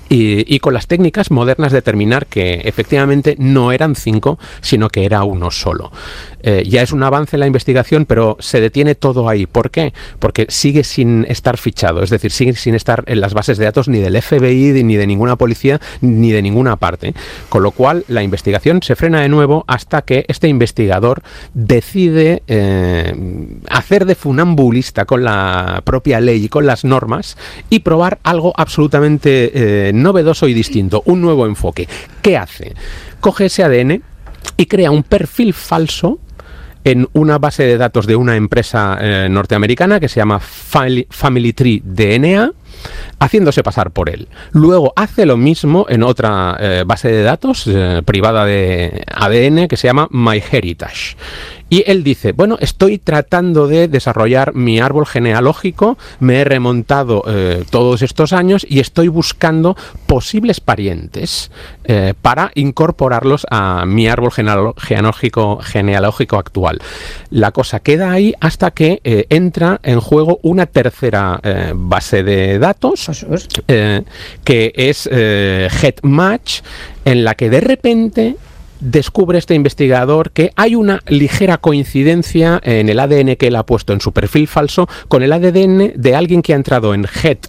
y, 0.08 0.60
con 0.60 0.74
las 0.74 0.88
técnicas 0.88 1.32
modernas 1.32 1.72
determinar 1.72 2.28
que 2.28 2.62
efectivamente 2.66 3.36
no 3.40 3.72
eran 3.72 3.96
cinco, 3.96 4.40
sino 4.62 4.90
que 4.90 5.06
era 5.06 5.24
uno 5.24 5.52
solo. 5.52 5.92
Eh, 6.42 6.64
ya 6.68 6.82
es 6.82 6.92
un 6.92 7.04
avance 7.04 7.36
en 7.36 7.42
la 7.42 7.48
investigación, 7.48 8.06
pero 8.06 8.38
se 8.40 8.62
detiene 8.62 8.96
todo 8.96 9.30
ahí. 9.30 9.46
¿Por 9.46 9.72
qué? 9.72 9.94
Porque 10.20 10.46
sigue 10.50 10.84
sin 10.84 11.26
estar 11.28 11.58
fichado, 11.58 12.04
es 12.04 12.10
decir, 12.10 12.32
sigue 12.32 12.54
sin 12.56 12.76
estar 12.76 13.04
en 13.08 13.22
las 13.22 13.34
bases 13.34 13.58
de 13.58 13.66
datos 13.66 13.88
ni 13.88 14.00
del 14.00 14.22
FBI, 14.22 14.84
ni 14.84 14.96
de 14.96 15.08
ninguna 15.08 15.36
policía, 15.36 15.80
ni 16.02 16.32
de 16.32 16.42
ninguna 16.42 16.76
parte. 16.76 17.14
Con 17.50 17.64
lo 17.64 17.72
cual, 17.72 18.06
la 18.08 18.24
investigación 18.24 18.82
se 18.82 18.96
frena 18.96 19.22
de 19.22 19.30
nuevo 19.30 19.66
hasta 19.68 20.02
que 20.02 20.26
este 20.28 20.48
investigador 20.48 21.22
decide 21.54 22.44
eh, 22.48 23.14
hacer 23.70 24.06
de 24.06 24.16
funambulista 24.16 25.06
con 25.06 25.24
la 25.24 25.82
propia 25.84 26.20
ley 26.20 26.46
y 26.46 26.50
con 26.50 26.66
las 26.66 26.84
normas 26.84 27.38
y 27.70 27.80
probar 27.80 28.20
algo 28.24 28.54
absolutamente 28.56 29.90
eh, 29.90 29.92
novedoso 29.94 30.48
y 30.48 30.54
distinto, 30.54 31.04
un 31.06 31.22
nuevo 31.22 31.46
enfoque. 31.46 31.88
¿Qué 32.22 32.38
hace? 32.38 32.74
Coge 33.20 33.46
ese 33.46 33.64
ADN 33.64 34.02
y 34.58 34.66
crea 34.66 34.92
un 34.92 35.04
perfil 35.04 35.54
falso 35.54 36.20
en 36.92 37.08
una 37.14 37.38
base 37.38 37.64
de 37.64 37.78
datos 37.78 38.08
de 38.08 38.16
una 38.16 38.36
empresa 38.36 38.98
eh, 39.00 39.28
norteamericana 39.30 40.00
que 40.00 40.10
se 40.10 40.20
llama 40.20 40.40
Family 40.40 41.54
Tree 41.54 41.82
DNA 41.86 42.52
haciéndose 43.20 43.64
pasar 43.64 43.92
por 43.92 44.10
él. 44.10 44.28
Luego 44.52 44.94
hace 44.96 45.26
lo 45.26 45.38
mismo 45.38 45.86
en 45.90 46.04
otra 46.04 46.58
eh, 46.60 46.84
base 46.86 47.10
de 47.12 47.24
datos 47.24 47.66
eh, 47.68 48.02
privada 48.06 48.46
de 48.46 49.04
ADN 49.14 49.68
que 49.68 49.78
se 49.78 49.88
llama 49.88 50.08
MyHeritage. 50.12 51.18
Y 51.72 51.84
él 51.86 52.04
dice, 52.04 52.32
bueno, 52.32 52.58
estoy 52.60 52.98
tratando 52.98 53.68
de 53.68 53.88
desarrollar 53.88 54.56
mi 54.56 54.80
árbol 54.80 55.06
genealógico, 55.06 56.00
me 56.20 56.38
he 56.38 56.44
remontado 56.44 57.24
eh, 57.28 57.64
todos 57.70 58.02
estos 58.02 58.34
años 58.34 58.66
y 58.68 58.80
estoy 58.80 59.08
buscando 59.08 59.78
posibles 60.08 60.62
parientes 60.62 61.52
para 62.22 62.52
incorporarlos 62.54 63.48
a 63.50 63.84
mi 63.88 64.08
árbol 64.08 64.32
genealógico, 64.32 65.60
genealógico 65.60 66.38
actual. 66.38 66.80
La 67.32 67.50
cosa 67.52 67.80
queda 67.80 68.12
ahí 68.12 68.36
hasta 68.40 68.70
que 68.70 69.02
entra 69.04 69.80
en 69.82 70.00
juego 70.00 70.40
una 70.44 70.68
tercera 70.68 71.42
base 71.74 72.22
de 72.22 72.60
datos 72.60 73.09
eh, 73.68 74.04
que 74.44 74.72
es 74.76 75.10
eh, 75.12 75.68
Headmatch, 75.82 76.62
en 77.06 77.24
la 77.24 77.36
que 77.36 77.50
de 77.50 77.62
repente 77.62 78.36
descubre 78.80 79.38
este 79.38 79.56
investigador 79.56 80.32
que 80.32 80.52
hay 80.56 80.76
una 80.76 81.02
ligera 81.08 81.58
coincidencia 81.58 82.62
en 82.64 82.90
el 82.90 83.00
ADN 83.00 83.36
que 83.36 83.48
él 83.48 83.56
ha 83.56 83.66
puesto 83.66 83.94
en 83.94 84.02
su 84.02 84.14
perfil 84.14 84.48
falso 84.48 84.88
con 85.08 85.22
el 85.22 85.34
ADN 85.34 85.94
de 85.96 86.16
alguien 86.16 86.42
que 86.42 86.54
ha 86.54 86.56
entrado 86.56 86.94
en 86.94 87.06
Head 87.06 87.40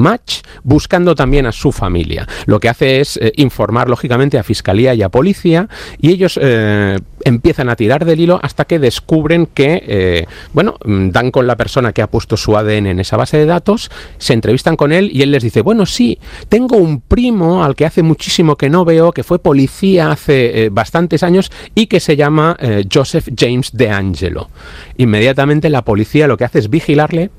Match 0.00 0.40
buscando 0.62 1.14
también 1.14 1.46
a 1.46 1.52
su 1.52 1.72
familia. 1.72 2.26
Lo 2.46 2.60
que 2.60 2.68
hace 2.68 3.00
es 3.00 3.16
eh, 3.16 3.32
informar 3.36 3.88
lógicamente 3.88 4.38
a 4.38 4.42
fiscalía 4.42 4.94
y 4.94 5.02
a 5.02 5.08
policía 5.08 5.68
y 5.98 6.10
ellos 6.10 6.38
eh, 6.40 6.98
empiezan 7.24 7.68
a 7.68 7.76
tirar 7.76 8.04
del 8.04 8.20
hilo 8.20 8.40
hasta 8.42 8.64
que 8.64 8.78
descubren 8.78 9.46
que, 9.46 9.82
eh, 9.86 10.26
bueno, 10.52 10.76
mm, 10.84 11.10
dan 11.10 11.30
con 11.30 11.46
la 11.46 11.56
persona 11.56 11.92
que 11.92 12.02
ha 12.02 12.08
puesto 12.08 12.36
su 12.36 12.56
ADN 12.56 12.86
en 12.86 13.00
esa 13.00 13.16
base 13.16 13.36
de 13.36 13.46
datos, 13.46 13.90
se 14.18 14.32
entrevistan 14.32 14.76
con 14.76 14.92
él 14.92 15.10
y 15.12 15.22
él 15.22 15.30
les 15.30 15.42
dice, 15.42 15.60
bueno, 15.60 15.86
sí, 15.86 16.18
tengo 16.48 16.76
un 16.76 17.00
primo 17.00 17.64
al 17.64 17.74
que 17.74 17.86
hace 17.86 18.02
muchísimo 18.02 18.56
que 18.56 18.70
no 18.70 18.84
veo, 18.84 19.12
que 19.12 19.24
fue 19.24 19.38
policía 19.38 20.10
hace 20.10 20.68
bastantes 20.70 21.22
años 21.22 21.50
y 21.74 21.86
que 21.86 22.00
se 22.00 22.16
llama 22.16 22.56
Joseph 22.92 23.28
James 23.36 23.70
de 23.72 23.90
Angelo. 23.90 24.50
Inmediatamente 24.96 25.70
la 25.70 25.84
policía 25.84 26.26
lo 26.26 26.36
que 26.36 26.44
hace 26.44 26.58
es 26.58 26.70
vigilarle 26.70 27.30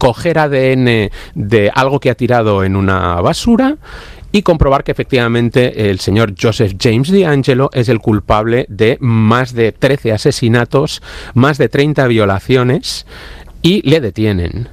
coger 0.00 0.38
ADN 0.38 1.10
de 1.34 1.70
algo 1.74 2.00
que 2.00 2.08
ha 2.08 2.14
tirado 2.14 2.64
en 2.64 2.74
una 2.74 3.20
basura 3.20 3.76
y 4.32 4.40
comprobar 4.40 4.82
que 4.82 4.92
efectivamente 4.92 5.90
el 5.90 6.00
señor 6.00 6.34
Joseph 6.40 6.72
James 6.80 7.12
D'Angelo 7.12 7.68
es 7.74 7.90
el 7.90 7.98
culpable 7.98 8.64
de 8.70 8.96
más 9.00 9.52
de 9.52 9.72
13 9.72 10.12
asesinatos, 10.12 11.02
más 11.34 11.58
de 11.58 11.68
30 11.68 12.06
violaciones 12.06 13.06
y 13.60 13.88
le 13.88 14.00
detienen. 14.00 14.68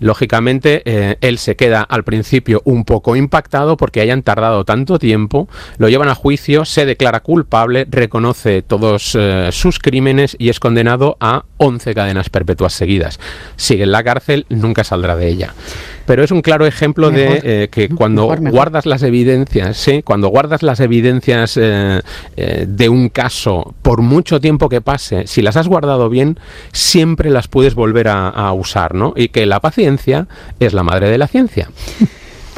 Lógicamente, 0.00 0.82
eh, 0.84 1.16
él 1.20 1.38
se 1.38 1.56
queda 1.56 1.82
al 1.82 2.04
principio 2.04 2.62
un 2.64 2.84
poco 2.84 3.16
impactado 3.16 3.76
porque 3.76 4.00
hayan 4.00 4.22
tardado 4.22 4.64
tanto 4.64 4.98
tiempo, 4.98 5.48
lo 5.78 5.88
llevan 5.88 6.08
a 6.08 6.14
juicio, 6.14 6.64
se 6.64 6.86
declara 6.86 7.20
culpable, 7.20 7.86
reconoce 7.88 8.62
todos 8.62 9.16
eh, 9.18 9.48
sus 9.52 9.78
crímenes 9.78 10.36
y 10.38 10.50
es 10.50 10.60
condenado 10.60 11.16
a 11.20 11.44
11 11.56 11.94
cadenas 11.94 12.30
perpetuas 12.30 12.72
seguidas. 12.72 13.18
Sigue 13.56 13.84
en 13.84 13.92
la 13.92 14.04
cárcel, 14.04 14.46
nunca 14.48 14.84
saldrá 14.84 15.16
de 15.16 15.28
ella 15.28 15.54
pero 16.06 16.24
es 16.24 16.30
un 16.30 16.40
claro 16.40 16.64
ejemplo 16.64 17.10
de 17.10 17.40
eh, 17.44 17.68
que 17.70 17.90
cuando 17.90 18.34
guardas 18.50 18.86
las 18.86 19.02
evidencias, 19.02 19.76
¿sí? 19.76 20.02
cuando 20.02 20.28
guardas 20.28 20.62
las 20.62 20.80
evidencias 20.80 21.54
de 21.54 22.88
un 22.88 23.10
caso 23.10 23.74
por 23.82 24.00
mucho 24.00 24.40
tiempo 24.40 24.70
que 24.70 24.80
pase, 24.80 25.26
si 25.26 25.42
las 25.42 25.58
has 25.58 25.68
guardado 25.68 26.08
bien, 26.08 26.38
siempre 26.72 27.28
las 27.28 27.48
puedes 27.48 27.74
volver 27.74 28.08
a, 28.08 28.30
a 28.30 28.54
usar, 28.54 28.94
¿no? 28.94 29.12
Y 29.16 29.28
que 29.28 29.44
la 29.44 29.60
paciencia 29.60 29.87
es 30.60 30.74
la 30.74 30.82
madre 30.82 31.08
de 31.08 31.18
la 31.18 31.26
ciencia. 31.26 31.68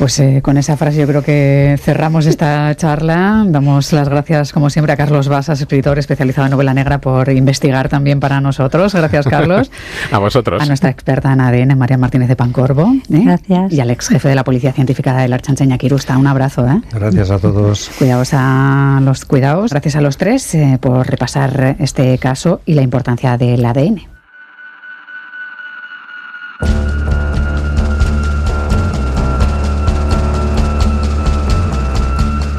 Pues 0.01 0.19
eh, 0.19 0.40
con 0.43 0.57
esa 0.57 0.79
frase 0.79 0.99
yo 0.99 1.07
creo 1.07 1.23
que 1.23 1.79
cerramos 1.79 2.25
esta 2.25 2.75
charla. 2.77 3.45
Damos 3.47 3.93
las 3.93 4.09
gracias, 4.09 4.51
como 4.51 4.71
siempre, 4.71 4.95
a 4.95 4.97
Carlos 4.97 5.29
Basas, 5.29 5.61
escritor 5.61 5.99
especializado 5.99 6.47
en 6.47 6.53
novela 6.53 6.73
negra, 6.73 7.03
por 7.03 7.29
investigar 7.29 7.90
también 7.90 8.19
para 8.19 8.40
nosotros. 8.40 8.95
Gracias, 8.95 9.27
Carlos. 9.27 9.71
a 10.11 10.16
vosotros. 10.16 10.62
A 10.62 10.64
nuestra 10.64 10.88
experta 10.88 11.31
en 11.31 11.43
ADN, 11.43 11.77
María 11.77 11.99
Martínez 11.99 12.29
de 12.29 12.37
Pancorbo. 12.37 12.95
¿eh? 13.12 13.23
Gracias. 13.27 13.75
Y 13.75 13.81
al 13.81 13.90
ex 13.90 14.09
jefe 14.09 14.31
de 14.31 14.35
la 14.35 14.43
Policía 14.43 14.73
Científica 14.73 15.14
de 15.19 15.29
la 15.29 15.35
Archancheña, 15.35 15.77
Quirusta. 15.77 16.16
Un 16.16 16.29
abrazo. 16.29 16.66
¿eh? 16.66 16.81
Gracias 16.95 17.31
a 17.31 17.38
todos. 17.38 17.90
Cuidaos 17.99 18.31
a 18.33 19.01
los 19.03 19.27
cuidados. 19.27 19.71
Gracias 19.71 19.97
a 19.97 20.01
los 20.01 20.16
tres 20.16 20.55
eh, 20.55 20.79
por 20.81 21.07
repasar 21.07 21.77
este 21.79 22.16
caso 22.16 22.62
y 22.64 22.73
la 22.73 22.81
importancia 22.81 23.37
del 23.37 23.62
ADN. 23.66 24.01